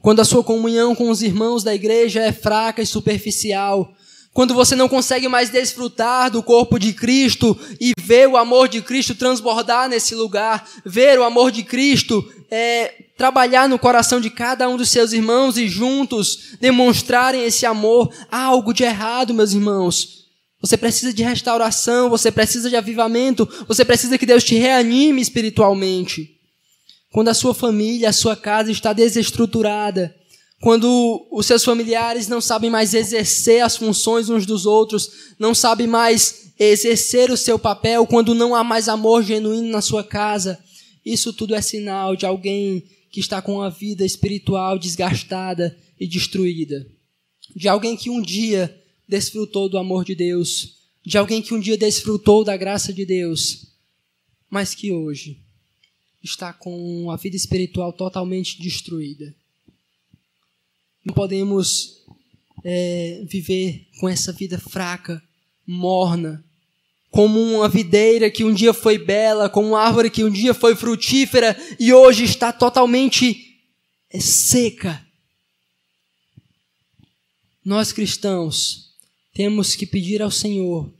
Quando 0.00 0.20
a 0.20 0.24
sua 0.24 0.44
comunhão 0.44 0.94
com 0.94 1.10
os 1.10 1.22
irmãos 1.22 1.64
da 1.64 1.74
igreja 1.74 2.20
é 2.20 2.32
fraca 2.32 2.82
e 2.82 2.86
superficial, 2.86 3.92
quando 4.34 4.52
você 4.52 4.74
não 4.74 4.88
consegue 4.88 5.28
mais 5.28 5.48
desfrutar 5.48 6.28
do 6.28 6.42
corpo 6.42 6.76
de 6.76 6.92
Cristo 6.92 7.56
e 7.80 7.92
ver 7.96 8.28
o 8.28 8.36
amor 8.36 8.68
de 8.68 8.82
Cristo 8.82 9.14
transbordar 9.14 9.88
nesse 9.88 10.14
lugar, 10.14 10.68
ver 10.84 11.18
o 11.20 11.22
amor 11.22 11.52
de 11.52 11.62
Cristo 11.62 12.28
é, 12.50 12.94
trabalhar 13.16 13.68
no 13.68 13.78
coração 13.78 14.20
de 14.20 14.28
cada 14.28 14.68
um 14.68 14.76
dos 14.76 14.90
seus 14.90 15.12
irmãos 15.12 15.56
e 15.56 15.68
juntos 15.68 16.56
demonstrarem 16.60 17.44
esse 17.44 17.64
amor, 17.64 18.12
há 18.28 18.42
algo 18.42 18.74
de 18.74 18.82
errado, 18.82 19.32
meus 19.32 19.52
irmãos. 19.52 20.24
Você 20.60 20.76
precisa 20.76 21.12
de 21.12 21.22
restauração, 21.22 22.10
você 22.10 22.32
precisa 22.32 22.68
de 22.68 22.76
avivamento, 22.76 23.48
você 23.68 23.84
precisa 23.84 24.18
que 24.18 24.26
Deus 24.26 24.42
te 24.42 24.56
reanime 24.56 25.22
espiritualmente 25.22 26.33
quando 27.14 27.28
a 27.28 27.34
sua 27.34 27.54
família, 27.54 28.08
a 28.08 28.12
sua 28.12 28.34
casa 28.34 28.72
está 28.72 28.92
desestruturada, 28.92 30.12
quando 30.60 31.28
os 31.30 31.46
seus 31.46 31.62
familiares 31.62 32.26
não 32.26 32.40
sabem 32.40 32.68
mais 32.68 32.92
exercer 32.92 33.62
as 33.62 33.76
funções 33.76 34.28
uns 34.28 34.44
dos 34.44 34.66
outros, 34.66 35.08
não 35.38 35.54
sabem 35.54 35.86
mais 35.86 36.50
exercer 36.58 37.30
o 37.30 37.36
seu 37.36 37.56
papel, 37.56 38.04
quando 38.04 38.34
não 38.34 38.52
há 38.52 38.64
mais 38.64 38.88
amor 38.88 39.22
genuíno 39.22 39.68
na 39.68 39.80
sua 39.80 40.02
casa, 40.02 40.58
isso 41.06 41.32
tudo 41.32 41.54
é 41.54 41.62
sinal 41.62 42.16
de 42.16 42.26
alguém 42.26 42.82
que 43.12 43.20
está 43.20 43.40
com 43.40 43.62
a 43.62 43.70
vida 43.70 44.04
espiritual 44.04 44.76
desgastada 44.76 45.78
e 46.00 46.08
destruída. 46.08 46.84
De 47.54 47.68
alguém 47.68 47.96
que 47.96 48.10
um 48.10 48.20
dia 48.20 48.76
desfrutou 49.08 49.68
do 49.68 49.78
amor 49.78 50.04
de 50.04 50.16
Deus, 50.16 50.78
de 51.06 51.16
alguém 51.16 51.40
que 51.40 51.54
um 51.54 51.60
dia 51.60 51.78
desfrutou 51.78 52.42
da 52.42 52.56
graça 52.56 52.92
de 52.92 53.06
Deus, 53.06 53.68
mas 54.50 54.74
que 54.74 54.90
hoje 54.90 55.43
está 56.24 56.52
com 56.52 57.10
a 57.10 57.16
vida 57.16 57.36
espiritual 57.36 57.92
totalmente 57.92 58.60
destruída. 58.60 59.34
Não 61.04 61.14
podemos 61.14 62.02
é, 62.64 63.22
viver 63.28 63.86
com 64.00 64.08
essa 64.08 64.32
vida 64.32 64.58
fraca, 64.58 65.22
morna, 65.66 66.42
como 67.10 67.40
uma 67.40 67.68
videira 67.68 68.30
que 68.30 68.42
um 68.42 68.52
dia 68.52 68.72
foi 68.72 68.98
bela, 68.98 69.48
como 69.48 69.68
uma 69.68 69.80
árvore 69.80 70.10
que 70.10 70.24
um 70.24 70.30
dia 70.30 70.54
foi 70.54 70.74
frutífera 70.74 71.56
e 71.78 71.92
hoje 71.92 72.24
está 72.24 72.52
totalmente 72.52 73.60
é, 74.10 74.18
seca. 74.18 75.06
Nós 77.64 77.92
cristãos 77.92 78.94
temos 79.32 79.76
que 79.76 79.86
pedir 79.86 80.22
ao 80.22 80.30
Senhor 80.30 80.92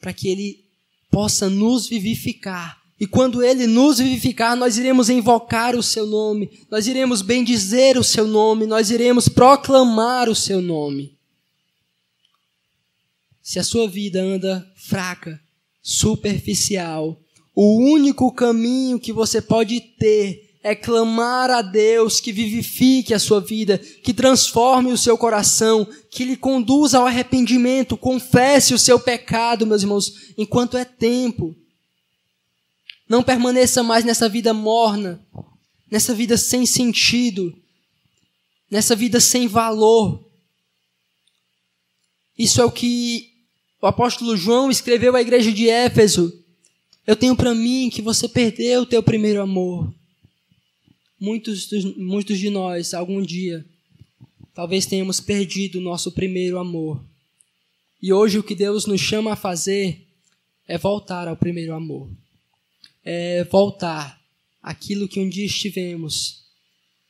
para 0.00 0.12
que 0.12 0.28
Ele 0.28 0.64
possa 1.10 1.48
nos 1.48 1.88
vivificar 1.88 2.77
e 3.00 3.06
quando 3.06 3.42
Ele 3.42 3.66
nos 3.66 3.98
vivificar, 3.98 4.56
nós 4.56 4.76
iremos 4.76 5.08
invocar 5.08 5.76
o 5.76 5.82
Seu 5.82 6.06
nome, 6.06 6.50
nós 6.70 6.86
iremos 6.86 7.22
bendizer 7.22 7.96
o 7.96 8.04
Seu 8.04 8.26
nome, 8.26 8.66
nós 8.66 8.90
iremos 8.90 9.28
proclamar 9.28 10.28
o 10.28 10.34
Seu 10.34 10.60
nome. 10.60 11.16
Se 13.40 13.58
a 13.58 13.64
sua 13.64 13.88
vida 13.88 14.20
anda 14.20 14.66
fraca, 14.76 15.40
superficial, 15.80 17.18
o 17.54 17.78
único 17.78 18.30
caminho 18.30 19.00
que 19.00 19.12
você 19.12 19.40
pode 19.40 19.80
ter 19.80 20.48
é 20.62 20.74
clamar 20.74 21.50
a 21.50 21.62
Deus 21.62 22.20
que 22.20 22.32
vivifique 22.32 23.14
a 23.14 23.18
sua 23.18 23.40
vida, 23.40 23.78
que 23.78 24.12
transforme 24.12 24.92
o 24.92 24.98
seu 24.98 25.16
coração, 25.16 25.86
que 26.10 26.24
lhe 26.24 26.36
conduza 26.36 26.98
ao 26.98 27.06
arrependimento, 27.06 27.96
confesse 27.96 28.74
o 28.74 28.78
seu 28.78 29.00
pecado, 29.00 29.66
meus 29.66 29.82
irmãos, 29.82 30.12
enquanto 30.36 30.76
é 30.76 30.84
tempo. 30.84 31.56
Não 33.08 33.22
permaneça 33.22 33.82
mais 33.82 34.04
nessa 34.04 34.28
vida 34.28 34.52
morna, 34.52 35.24
nessa 35.90 36.14
vida 36.14 36.36
sem 36.36 36.66
sentido, 36.66 37.56
nessa 38.70 38.94
vida 38.94 39.18
sem 39.18 39.48
valor. 39.48 40.28
Isso 42.38 42.60
é 42.60 42.64
o 42.64 42.70
que 42.70 43.32
o 43.80 43.86
apóstolo 43.86 44.36
João 44.36 44.70
escreveu 44.70 45.16
à 45.16 45.20
igreja 45.20 45.50
de 45.50 45.68
Éfeso: 45.68 46.32
Eu 47.06 47.16
tenho 47.16 47.34
para 47.34 47.54
mim 47.54 47.88
que 47.90 48.02
você 48.02 48.28
perdeu 48.28 48.82
o 48.82 48.86
teu 48.86 49.02
primeiro 49.02 49.40
amor. 49.40 49.92
Muitos, 51.18 51.68
muitos 51.96 52.38
de 52.38 52.50
nós, 52.50 52.94
algum 52.94 53.20
dia, 53.20 53.64
talvez 54.54 54.86
tenhamos 54.86 55.18
perdido 55.18 55.78
o 55.78 55.82
nosso 55.82 56.12
primeiro 56.12 56.58
amor. 56.58 57.02
E 58.00 58.12
hoje 58.12 58.38
o 58.38 58.42
que 58.42 58.54
Deus 58.54 58.86
nos 58.86 59.00
chama 59.00 59.32
a 59.32 59.36
fazer 59.36 60.06
é 60.66 60.78
voltar 60.78 61.26
ao 61.26 61.36
primeiro 61.36 61.74
amor. 61.74 62.08
É 63.10 63.42
voltar 63.44 64.20
aquilo 64.62 65.08
que 65.08 65.18
um 65.18 65.30
dia 65.30 65.46
estivemos, 65.46 66.42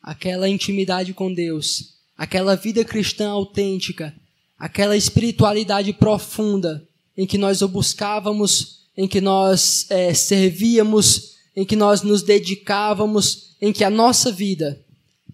aquela 0.00 0.48
intimidade 0.48 1.12
com 1.12 1.34
Deus, 1.34 1.94
aquela 2.16 2.54
vida 2.54 2.84
cristã 2.84 3.30
autêntica, 3.30 4.14
aquela 4.56 4.96
espiritualidade 4.96 5.92
profunda 5.92 6.86
em 7.16 7.26
que 7.26 7.36
nós 7.36 7.62
o 7.62 7.68
buscávamos, 7.68 8.84
em 8.96 9.08
que 9.08 9.20
nós 9.20 9.90
é, 9.90 10.14
servíamos, 10.14 11.34
em 11.56 11.64
que 11.64 11.74
nós 11.74 12.02
nos 12.02 12.22
dedicávamos, 12.22 13.56
em 13.60 13.72
que 13.72 13.82
a 13.82 13.90
nossa 13.90 14.30
vida 14.30 14.80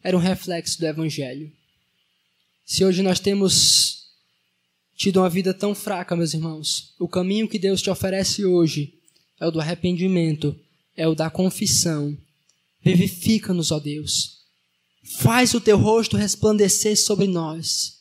era 0.03 0.17
um 0.17 0.21
reflexo 0.21 0.81
do 0.81 0.87
Evangelho. 0.87 1.53
Se 2.65 2.87
hoje 2.87 3.03
nós 3.03 3.21
temos 3.21 4.05
tido 4.97 5.21
uma 5.21 5.29
vida 5.29 5.53
tão 5.53 5.75
fraca, 5.75 6.17
meus 6.17 6.33
irmãos, 6.33 6.95
o 6.99 7.07
caminho 7.07 7.47
que 7.47 7.59
Deus 7.59 7.83
te 7.83 7.91
oferece 7.91 8.47
hoje 8.47 8.95
é 9.41 9.47
o 9.47 9.51
do 9.51 9.61
arrependimento, 9.61 10.55
é 10.97 11.07
o 11.09 11.15
da 11.15 11.31
confissão. 11.31 12.17
Vivifica-nos, 12.83 13.73
ó 13.73 13.79
Deus. 13.79 14.35
Faz 15.19 15.55
o 15.55 15.61
teu 15.61 15.77
rosto 15.79 16.17
resplandecer 16.17 16.97
sobre 16.97 17.27
nós. 17.27 17.95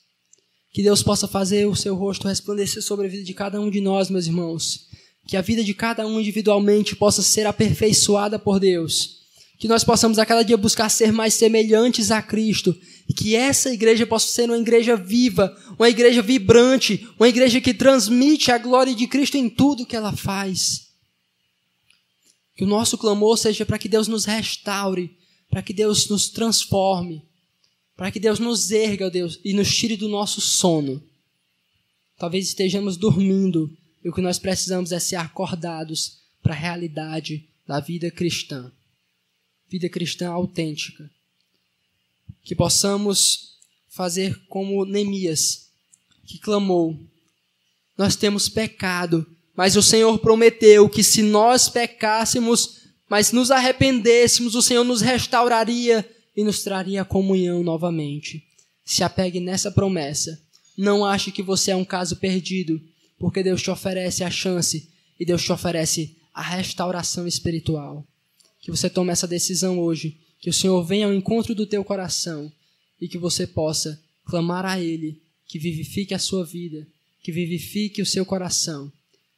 Que 0.73 0.81
Deus 0.81 1.03
possa 1.03 1.27
fazer 1.27 1.67
o 1.67 1.75
seu 1.75 1.95
rosto 1.95 2.27
resplandecer 2.27 2.81
sobre 2.81 3.05
a 3.05 3.09
vida 3.09 3.23
de 3.23 3.33
cada 3.33 3.61
um 3.61 3.69
de 3.69 3.79
nós, 3.79 4.09
meus 4.09 4.25
irmãos. 4.25 4.87
Que 5.27 5.37
a 5.37 5.41
vida 5.41 5.63
de 5.63 5.73
cada 5.73 6.05
um 6.05 6.19
individualmente 6.19 6.95
possa 6.95 7.21
ser 7.21 7.45
aperfeiçoada 7.45 8.39
por 8.39 8.59
Deus. 8.59 9.21
Que 9.59 9.67
nós 9.67 9.83
possamos 9.83 10.17
a 10.17 10.25
cada 10.25 10.43
dia 10.43 10.57
buscar 10.57 10.89
ser 10.89 11.11
mais 11.11 11.33
semelhantes 11.33 12.09
a 12.09 12.21
Cristo. 12.21 12.75
E 13.07 13.13
que 13.13 13.35
essa 13.35 13.71
igreja 13.71 14.05
possa 14.05 14.27
ser 14.27 14.49
uma 14.49 14.57
igreja 14.57 14.95
viva, 14.95 15.55
uma 15.77 15.89
igreja 15.89 16.21
vibrante, 16.21 17.07
uma 17.19 17.29
igreja 17.29 17.61
que 17.61 17.73
transmite 17.73 18.51
a 18.51 18.57
glória 18.57 18.95
de 18.95 19.07
Cristo 19.07 19.37
em 19.37 19.49
tudo 19.49 19.85
que 19.85 19.95
ela 19.95 20.11
faz. 20.11 20.82
Que 22.55 22.63
o 22.63 22.67
nosso 22.67 22.97
clamor 22.97 23.37
seja 23.37 23.65
para 23.65 23.79
que 23.79 23.89
Deus 23.89 24.07
nos 24.07 24.25
restaure, 24.25 25.17
para 25.49 25.61
que 25.61 25.73
Deus 25.73 26.07
nos 26.07 26.29
transforme, 26.29 27.23
para 27.95 28.11
que 28.11 28.19
Deus 28.19 28.39
nos 28.39 28.71
erga, 28.71 29.09
Deus, 29.09 29.39
e 29.43 29.53
nos 29.53 29.75
tire 29.75 29.95
do 29.95 30.07
nosso 30.07 30.41
sono. 30.41 31.03
Talvez 32.17 32.47
estejamos 32.47 32.97
dormindo 32.97 33.75
e 34.03 34.09
o 34.09 34.13
que 34.13 34.21
nós 34.21 34.37
precisamos 34.37 34.91
é 34.91 34.99
ser 34.99 35.15
acordados 35.15 36.19
para 36.41 36.53
a 36.53 36.57
realidade 36.57 37.47
da 37.65 37.79
vida 37.79 38.11
cristã. 38.11 38.71
Vida 39.69 39.89
cristã 39.89 40.29
autêntica. 40.29 41.09
Que 42.43 42.55
possamos 42.55 43.57
fazer 43.87 44.45
como 44.47 44.85
Neemias, 44.85 45.69
que 46.25 46.37
clamou: 46.37 46.99
Nós 47.97 48.15
temos 48.15 48.49
pecado, 48.49 49.25
mas 49.55 49.75
o 49.75 49.83
Senhor 49.83 50.17
prometeu 50.19 50.89
que 50.89 51.03
se 51.03 51.21
nós 51.21 51.69
pecássemos, 51.69 52.81
mas 53.07 53.31
nos 53.31 53.51
arrependêssemos, 53.51 54.55
o 54.55 54.61
Senhor 54.61 54.83
nos 54.83 55.01
restauraria 55.01 56.07
e 56.35 56.43
nos 56.43 56.63
traria 56.63 57.03
a 57.03 57.05
comunhão 57.05 57.61
novamente. 57.61 58.43
Se 58.83 59.03
apegue 59.03 59.39
nessa 59.39 59.71
promessa. 59.71 60.41
Não 60.75 61.05
ache 61.05 61.31
que 61.31 61.43
você 61.43 61.69
é 61.69 61.75
um 61.75 61.85
caso 61.85 62.15
perdido, 62.15 62.81
porque 63.19 63.43
Deus 63.43 63.61
te 63.61 63.69
oferece 63.69 64.23
a 64.23 64.31
chance 64.31 64.89
e 65.19 65.25
Deus 65.25 65.43
te 65.43 65.51
oferece 65.51 66.17
a 66.33 66.41
restauração 66.41 67.27
espiritual. 67.27 68.07
Que 68.59 68.71
você 68.71 68.89
tome 68.89 69.11
essa 69.11 69.27
decisão 69.27 69.79
hoje, 69.79 70.17
que 70.41 70.49
o 70.49 70.53
Senhor 70.53 70.83
venha 70.83 71.05
ao 71.05 71.13
encontro 71.13 71.53
do 71.53 71.67
teu 71.67 71.83
coração 71.83 72.51
e 72.99 73.07
que 73.07 73.19
você 73.19 73.45
possa 73.45 74.01
clamar 74.25 74.65
a 74.65 74.79
Ele 74.79 75.21
que 75.45 75.59
vivifique 75.59 76.15
a 76.15 76.19
sua 76.19 76.43
vida, 76.43 76.87
que 77.21 77.31
vivifique 77.31 78.01
o 78.01 78.05
seu 78.05 78.25
coração 78.25 78.91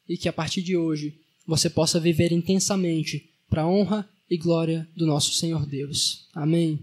e 0.08 0.18
que 0.18 0.30
a 0.30 0.34
partir 0.34 0.62
de 0.62 0.78
hoje 0.78 1.20
você 1.46 1.70
possa 1.70 2.00
viver 2.00 2.32
intensamente 2.32 3.30
para 3.50 3.64
a 3.64 3.68
honra 3.68 4.10
e 4.30 4.38
glória 4.38 4.88
do 4.96 5.06
nosso 5.06 5.34
Senhor 5.34 5.66
Deus. 5.66 6.28
Amém. 6.34 6.80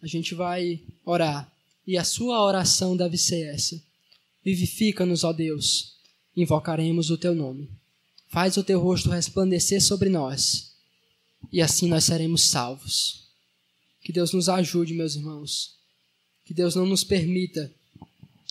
A 0.00 0.06
gente 0.06 0.34
vai 0.34 0.80
orar 1.04 1.50
e 1.86 1.96
a 1.96 2.04
sua 2.04 2.42
oração 2.42 2.96
deve 2.96 3.16
ser 3.16 3.46
essa: 3.46 3.82
Vivifica-nos, 4.44 5.24
ó 5.24 5.32
Deus, 5.32 5.94
invocaremos 6.36 7.10
o 7.10 7.18
teu 7.18 7.34
nome. 7.34 7.70
Faz 8.28 8.56
o 8.56 8.64
teu 8.64 8.80
rosto 8.80 9.10
resplandecer 9.10 9.80
sobre 9.80 10.08
nós 10.08 10.74
e 11.52 11.60
assim 11.60 11.88
nós 11.88 12.04
seremos 12.04 12.42
salvos. 12.42 13.28
Que 14.02 14.12
Deus 14.12 14.32
nos 14.32 14.48
ajude, 14.48 14.92
meus 14.92 15.14
irmãos. 15.14 15.76
Que 16.44 16.52
Deus 16.52 16.74
não 16.74 16.84
nos 16.84 17.04
permita 17.04 17.72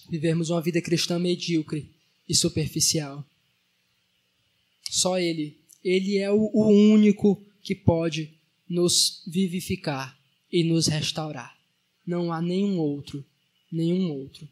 vivermos 0.09 0.49
uma 0.49 0.61
vida 0.61 0.81
cristã 0.81 1.19
medíocre 1.19 1.91
e 2.27 2.33
superficial. 2.33 3.23
Só 4.93 5.17
Ele. 5.17 5.57
Ele 5.83 6.19
é 6.19 6.31
o, 6.31 6.51
único 6.53 7.43
que 7.63 7.73
pode 7.73 8.37
nos 8.69 9.23
vivificar 9.25 10.15
e 10.51 10.63
nos 10.63 10.85
restaurar. 10.85 11.57
Não 12.05 12.31
há 12.31 12.39
nenhum 12.39 12.77
outro, 12.77 13.25
nenhum 13.71 14.11
outro. 14.11 14.47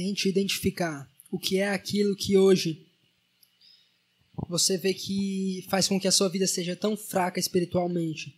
Tente 0.00 0.30
identificar 0.30 1.06
o 1.30 1.38
que 1.38 1.58
é 1.58 1.68
aquilo 1.68 2.16
que 2.16 2.34
hoje 2.34 2.86
você 4.48 4.78
vê 4.78 4.94
que 4.94 5.66
faz 5.68 5.86
com 5.86 6.00
que 6.00 6.08
a 6.08 6.10
sua 6.10 6.30
vida 6.30 6.46
seja 6.46 6.74
tão 6.74 6.96
fraca 6.96 7.38
espiritualmente. 7.38 8.34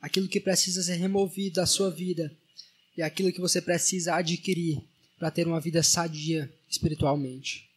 Aquilo 0.00 0.26
que 0.26 0.40
precisa 0.40 0.82
ser 0.82 0.94
removido 0.94 1.56
da 1.56 1.66
sua 1.66 1.90
vida 1.90 2.34
e 2.96 3.02
aquilo 3.02 3.30
que 3.30 3.42
você 3.42 3.60
precisa 3.60 4.14
adquirir 4.14 4.80
para 5.18 5.30
ter 5.30 5.46
uma 5.46 5.60
vida 5.60 5.82
sadia 5.82 6.50
espiritualmente. 6.66 7.68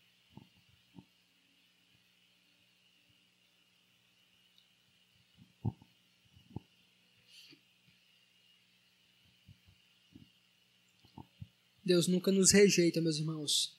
Deus 11.88 12.06
nunca 12.06 12.32
nos 12.32 12.52
rejeita, 12.52 13.02
meus 13.02 13.18
irmãos, 13.18 13.74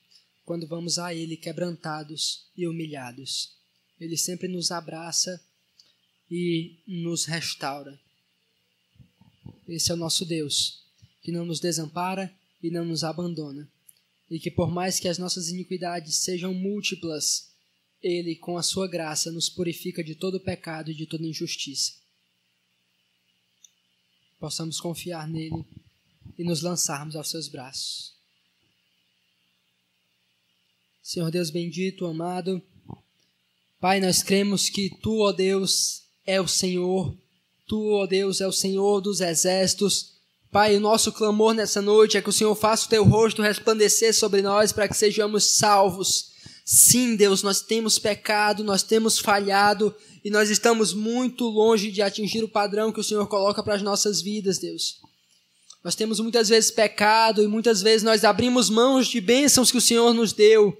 quando 0.44 0.66
vamos 0.66 0.98
a 0.98 1.14
Ele 1.14 1.36
quebrantados 1.36 2.46
e 2.56 2.66
humilhados. 2.66 3.54
Ele 4.00 4.16
sempre 4.16 4.48
nos 4.48 4.70
abraça 4.70 5.38
e 6.30 6.78
nos 6.86 7.26
restaura. 7.26 8.00
Esse 9.68 9.90
é 9.90 9.94
o 9.94 9.98
nosso 9.98 10.24
Deus, 10.24 10.82
que 11.22 11.30
não 11.30 11.44
nos 11.44 11.60
desampara 11.60 12.34
e 12.62 12.70
não 12.70 12.84
nos 12.84 13.04
abandona. 13.04 13.70
E 14.30 14.40
que 14.40 14.50
por 14.50 14.70
mais 14.70 14.98
que 14.98 15.08
as 15.08 15.18
nossas 15.18 15.48
iniquidades 15.48 16.16
sejam 16.16 16.54
múltiplas, 16.54 17.52
Ele, 18.02 18.36
com 18.36 18.56
a 18.56 18.62
sua 18.62 18.88
graça, 18.88 19.30
nos 19.30 19.50
purifica 19.50 20.02
de 20.02 20.14
todo 20.14 20.40
pecado 20.40 20.90
e 20.90 20.94
de 20.94 21.04
toda 21.04 21.26
injustiça. 21.26 21.92
Possamos 24.38 24.80
confiar 24.80 25.28
nele 25.28 25.66
e 26.36 26.44
nos 26.44 26.62
lançarmos 26.62 27.14
aos 27.14 27.30
seus 27.30 27.48
braços. 27.48 28.12
Senhor 31.02 31.30
Deus 31.30 31.50
bendito, 31.50 32.04
amado, 32.06 32.62
Pai, 33.80 34.00
nós 34.00 34.24
cremos 34.24 34.68
que 34.68 34.90
Tu, 34.90 35.20
ó 35.20 35.30
Deus, 35.30 36.02
é 36.26 36.40
o 36.40 36.48
Senhor, 36.48 37.16
Tu, 37.68 37.92
ó 37.92 38.06
Deus, 38.06 38.40
é 38.40 38.46
o 38.46 38.52
Senhor 38.52 39.00
dos 39.00 39.20
exércitos. 39.20 40.14
Pai, 40.50 40.74
o 40.76 40.80
nosso 40.80 41.12
clamor 41.12 41.54
nessa 41.54 41.80
noite 41.80 42.16
é 42.16 42.22
que 42.22 42.28
o 42.28 42.32
Senhor 42.32 42.54
faça 42.56 42.86
o 42.86 42.88
Teu 42.88 43.04
rosto 43.04 43.40
resplandecer 43.40 44.12
sobre 44.12 44.42
nós 44.42 44.72
para 44.72 44.88
que 44.88 44.96
sejamos 44.96 45.44
salvos. 45.44 46.32
Sim, 46.64 47.14
Deus, 47.14 47.42
nós 47.42 47.60
temos 47.60 48.00
pecado, 48.00 48.64
nós 48.64 48.82
temos 48.82 49.18
falhado 49.20 49.94
e 50.24 50.30
nós 50.30 50.50
estamos 50.50 50.92
muito 50.92 51.44
longe 51.44 51.92
de 51.92 52.02
atingir 52.02 52.42
o 52.42 52.48
padrão 52.48 52.90
que 52.92 53.00
o 53.00 53.04
Senhor 53.04 53.26
coloca 53.28 53.62
para 53.62 53.76
as 53.76 53.82
nossas 53.82 54.20
vidas, 54.20 54.58
Deus. 54.58 55.00
Nós 55.82 55.94
temos 55.94 56.18
muitas 56.18 56.48
vezes 56.48 56.70
pecado 56.70 57.42
e 57.42 57.46
muitas 57.46 57.80
vezes 57.80 58.02
nós 58.02 58.24
abrimos 58.24 58.68
mãos 58.68 59.06
de 59.06 59.20
bênçãos 59.20 59.70
que 59.70 59.78
o 59.78 59.80
Senhor 59.80 60.12
nos 60.12 60.32
deu. 60.32 60.76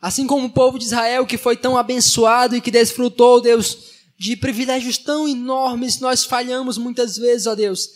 Assim 0.00 0.26
como 0.26 0.46
o 0.46 0.50
povo 0.50 0.78
de 0.78 0.86
Israel 0.86 1.26
que 1.26 1.38
foi 1.38 1.56
tão 1.56 1.76
abençoado 1.76 2.56
e 2.56 2.60
que 2.60 2.70
desfrutou, 2.70 3.40
Deus, 3.40 3.78
de 4.18 4.36
privilégios 4.36 4.98
tão 4.98 5.28
enormes, 5.28 6.00
nós 6.00 6.24
falhamos 6.24 6.78
muitas 6.78 7.16
vezes, 7.16 7.46
ó 7.46 7.54
Deus, 7.54 7.90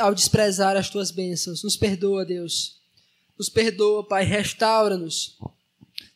ao 0.00 0.14
desprezar 0.14 0.76
as 0.76 0.88
tuas 0.88 1.10
bênçãos. 1.10 1.62
Nos 1.62 1.76
perdoa, 1.76 2.24
Deus. 2.24 2.76
Nos 3.38 3.48
perdoa, 3.48 4.06
Pai, 4.06 4.24
restaura-nos. 4.24 5.36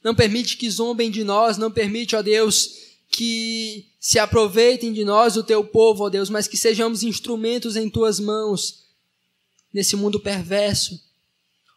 Não 0.05 0.15
permite 0.15 0.57
que 0.57 0.71
zombem 0.71 1.11
de 1.11 1.25
nós, 1.25 1.57
não 1.59 1.71
permite, 1.71 2.15
ó 2.15 2.23
Deus, 2.23 2.71
que 3.11 3.87
se 4.01 4.19
aproveitem 4.19 4.93
de 4.93 5.05
nós, 5.05 5.37
o 5.37 5.43
teu 5.43 5.65
povo, 5.65 6.05
ó 6.05 6.09
Deus, 6.09 6.31
mas 6.31 6.49
que 6.49 6.57
sejamos 6.57 7.03
instrumentos 7.03 7.77
em 7.77 7.89
tuas 7.89 8.19
mãos 8.19 8.82
nesse 9.73 9.97
mundo 9.97 10.21
perverso. 10.21 11.01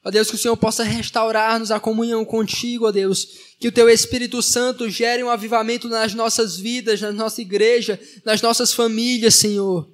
Ó 0.03 0.11
Deus, 0.11 0.29
que 0.29 0.35
o 0.35 0.39
Senhor 0.39 0.55
possa 0.55 0.83
restaurar-nos 0.83 1.71
a 1.71 1.79
comunhão 1.79 2.23
contigo, 2.23 2.87
ó 2.87 2.91
Deus. 2.91 3.27
Que 3.59 3.67
o 3.67 3.71
teu 3.71 3.89
Espírito 3.89 4.41
Santo 4.41 4.89
gere 4.89 5.23
um 5.23 5.29
avivamento 5.29 5.87
nas 5.87 6.13
nossas 6.13 6.57
vidas, 6.57 7.01
na 7.01 7.11
nossa 7.11 7.41
igreja, 7.41 7.99
nas 8.23 8.41
nossas 8.41 8.73
famílias, 8.73 9.35
Senhor 9.35 9.89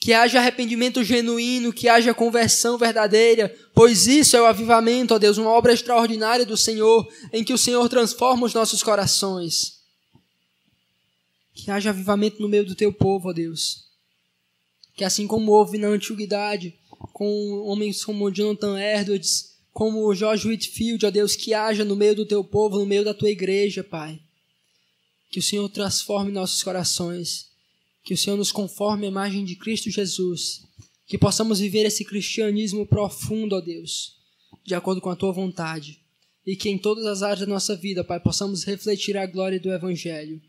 que 0.00 0.14
haja 0.14 0.38
arrependimento 0.38 1.04
genuíno, 1.04 1.74
que 1.74 1.86
haja 1.86 2.14
conversão 2.14 2.78
verdadeira, 2.78 3.54
pois 3.74 4.06
isso 4.06 4.34
é 4.34 4.40
o 4.40 4.46
avivamento, 4.46 5.14
ó 5.14 5.18
Deus, 5.18 5.36
uma 5.36 5.50
obra 5.50 5.74
extraordinária 5.74 6.46
do 6.46 6.56
Senhor, 6.56 7.06
em 7.30 7.44
que 7.44 7.52
o 7.52 7.58
Senhor 7.58 7.86
transforma 7.86 8.46
os 8.46 8.54
nossos 8.54 8.82
corações. 8.82 9.78
Que 11.54 11.70
haja 11.70 11.90
avivamento 11.90 12.40
no 12.40 12.48
meio 12.48 12.64
do 12.64 12.74
teu 12.74 12.90
povo, 12.90 13.28
ó 13.28 13.32
Deus. 13.34 13.90
Que 14.94 15.04
assim 15.04 15.26
como 15.26 15.52
houve 15.52 15.76
na 15.76 15.88
antiguidade, 15.88 16.74
com 17.20 17.66
homens 17.66 18.02
como 18.02 18.30
Jonathan 18.30 18.80
Edwards, 18.80 19.58
como 19.74 20.14
George 20.14 20.48
Whitfield, 20.48 21.04
ó 21.04 21.10
Deus, 21.10 21.36
que 21.36 21.52
haja 21.52 21.84
no 21.84 21.94
meio 21.94 22.16
do 22.16 22.24
teu 22.24 22.42
povo, 22.42 22.78
no 22.78 22.86
meio 22.86 23.04
da 23.04 23.12
tua 23.12 23.28
igreja, 23.28 23.84
Pai. 23.84 24.18
Que 25.30 25.38
o 25.38 25.42
Senhor 25.42 25.68
transforme 25.68 26.32
nossos 26.32 26.62
corações 26.62 27.50
que 28.02 28.14
o 28.14 28.16
Senhor 28.16 28.38
nos 28.38 28.50
conforme 28.50 29.04
a 29.04 29.10
imagem 29.10 29.44
de 29.44 29.54
Cristo 29.54 29.90
Jesus. 29.90 30.62
Que 31.06 31.18
possamos 31.18 31.60
viver 31.60 31.84
esse 31.84 32.06
cristianismo 32.06 32.86
profundo, 32.86 33.54
ó 33.54 33.60
Deus, 33.60 34.16
de 34.64 34.74
acordo 34.74 35.02
com 35.02 35.10
a 35.10 35.16
tua 35.16 35.30
vontade. 35.30 36.00
E 36.46 36.56
que 36.56 36.70
em 36.70 36.78
todas 36.78 37.04
as 37.04 37.22
áreas 37.22 37.40
da 37.40 37.46
nossa 37.46 37.76
vida, 37.76 38.02
Pai, 38.02 38.18
possamos 38.18 38.64
refletir 38.64 39.18
a 39.18 39.26
glória 39.26 39.60
do 39.60 39.70
Evangelho. 39.70 40.40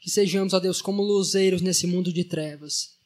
Que 0.00 0.08
sejamos, 0.08 0.54
ó 0.54 0.60
Deus, 0.60 0.80
como 0.80 1.02
luzeiros 1.02 1.60
nesse 1.60 1.88
mundo 1.88 2.12
de 2.12 2.22
trevas. 2.22 2.99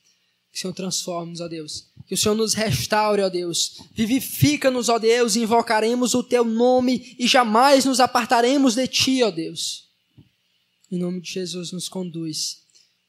Que 0.54 0.58
o 0.58 0.60
Senhor 0.60 0.72
transforme-nos, 0.72 1.40
ó 1.40 1.48
Deus. 1.48 1.88
Que 2.06 2.14
o 2.14 2.16
Senhor 2.16 2.36
nos 2.36 2.54
restaure, 2.54 3.22
ó 3.22 3.28
Deus. 3.28 3.80
Vivifica-nos, 3.92 4.88
ó 4.88 5.00
Deus, 5.00 5.34
e 5.34 5.40
invocaremos 5.40 6.14
o 6.14 6.22
teu 6.22 6.44
nome 6.44 7.16
e 7.18 7.26
jamais 7.26 7.84
nos 7.84 7.98
apartaremos 7.98 8.76
de 8.76 8.86
ti, 8.86 9.20
ó 9.24 9.32
Deus. 9.32 9.88
Em 10.92 10.96
nome 10.96 11.20
de 11.20 11.32
Jesus, 11.32 11.72
nos 11.72 11.88
conduz. 11.88 12.62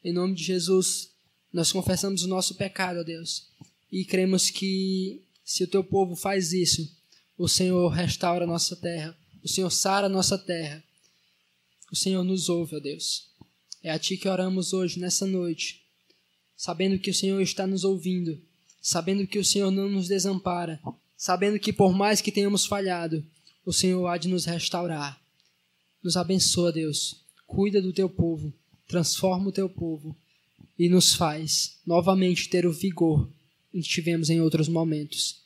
Em 0.03 0.11
nome 0.11 0.33
de 0.33 0.43
Jesus, 0.43 1.11
nós 1.53 1.71
confessamos 1.71 2.23
o 2.23 2.27
nosso 2.27 2.55
pecado, 2.55 3.01
ó 3.01 3.03
Deus, 3.03 3.43
e 3.91 4.03
cremos 4.03 4.49
que 4.49 5.21
se 5.43 5.63
o 5.63 5.67
teu 5.67 5.83
povo 5.83 6.15
faz 6.15 6.51
isso, 6.51 6.91
o 7.37 7.47
Senhor 7.47 7.89
restaura 7.89 8.45
a 8.45 8.47
nossa 8.47 8.75
terra, 8.75 9.15
o 9.43 9.47
Senhor 9.47 9.69
sara 9.69 10.07
a 10.07 10.09
nossa 10.09 10.35
terra. 10.35 10.83
O 11.91 11.95
Senhor 11.95 12.23
nos 12.23 12.49
ouve, 12.49 12.75
ó 12.75 12.79
Deus. 12.79 13.29
É 13.83 13.91
a 13.91 13.99
Ti 13.99 14.17
que 14.17 14.27
oramos 14.27 14.73
hoje, 14.73 14.99
nessa 14.99 15.27
noite, 15.27 15.84
sabendo 16.55 16.99
que 16.99 17.09
o 17.09 17.13
Senhor 17.13 17.41
está 17.41 17.65
nos 17.65 17.83
ouvindo, 17.83 18.39
sabendo 18.81 19.27
que 19.27 19.39
o 19.39 19.45
Senhor 19.45 19.71
não 19.71 19.89
nos 19.89 20.07
desampara, 20.07 20.79
sabendo 21.17 21.59
que 21.59 21.73
por 21.73 21.93
mais 21.93 22.21
que 22.21 22.31
tenhamos 22.31 22.65
falhado, 22.65 23.23
o 23.65 23.73
Senhor 23.73 24.05
há 24.07 24.17
de 24.17 24.27
nos 24.27 24.45
restaurar. 24.45 25.19
Nos 26.03 26.15
abençoa, 26.15 26.71
Deus. 26.71 27.23
Cuida 27.47 27.81
do 27.81 27.93
teu 27.93 28.09
povo 28.09 28.53
transforma 28.87 29.49
o 29.49 29.51
teu 29.51 29.69
povo 29.69 30.15
e 30.77 30.89
nos 30.89 31.13
faz 31.13 31.77
novamente 31.85 32.49
ter 32.49 32.65
o 32.65 32.73
vigor 32.73 33.29
que 33.71 33.81
tivemos 33.81 34.29
em 34.29 34.39
outros 34.39 34.67
momentos. 34.67 35.41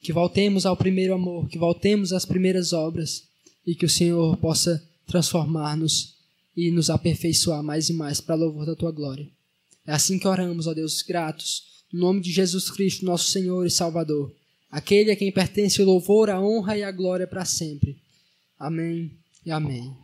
Que 0.00 0.12
voltemos 0.12 0.66
ao 0.66 0.76
primeiro 0.76 1.14
amor, 1.14 1.48
que 1.48 1.58
voltemos 1.58 2.12
às 2.12 2.24
primeiras 2.24 2.72
obras 2.72 3.24
e 3.66 3.74
que 3.74 3.86
o 3.86 3.90
Senhor 3.90 4.36
possa 4.38 4.82
transformar-nos 5.06 6.16
e 6.56 6.70
nos 6.70 6.90
aperfeiçoar 6.90 7.62
mais 7.62 7.88
e 7.88 7.92
mais 7.92 8.20
para 8.20 8.34
louvor 8.34 8.66
da 8.66 8.74
tua 8.74 8.90
glória. 8.90 9.28
É 9.86 9.92
assim 9.92 10.18
que 10.18 10.28
oramos, 10.28 10.66
ó 10.66 10.74
Deus, 10.74 11.02
gratos, 11.02 11.84
no 11.92 12.00
nome 12.00 12.20
de 12.20 12.30
Jesus 12.30 12.70
Cristo, 12.70 13.04
nosso 13.04 13.30
Senhor 13.30 13.66
e 13.66 13.70
Salvador, 13.70 14.32
aquele 14.70 15.10
a 15.10 15.16
quem 15.16 15.32
pertence 15.32 15.82
o 15.82 15.84
louvor, 15.84 16.30
a 16.30 16.40
honra 16.40 16.76
e 16.76 16.82
a 16.82 16.90
glória 16.90 17.26
para 17.26 17.44
sempre. 17.44 17.96
Amém 18.58 19.10
e 19.44 19.50
amém. 19.50 19.94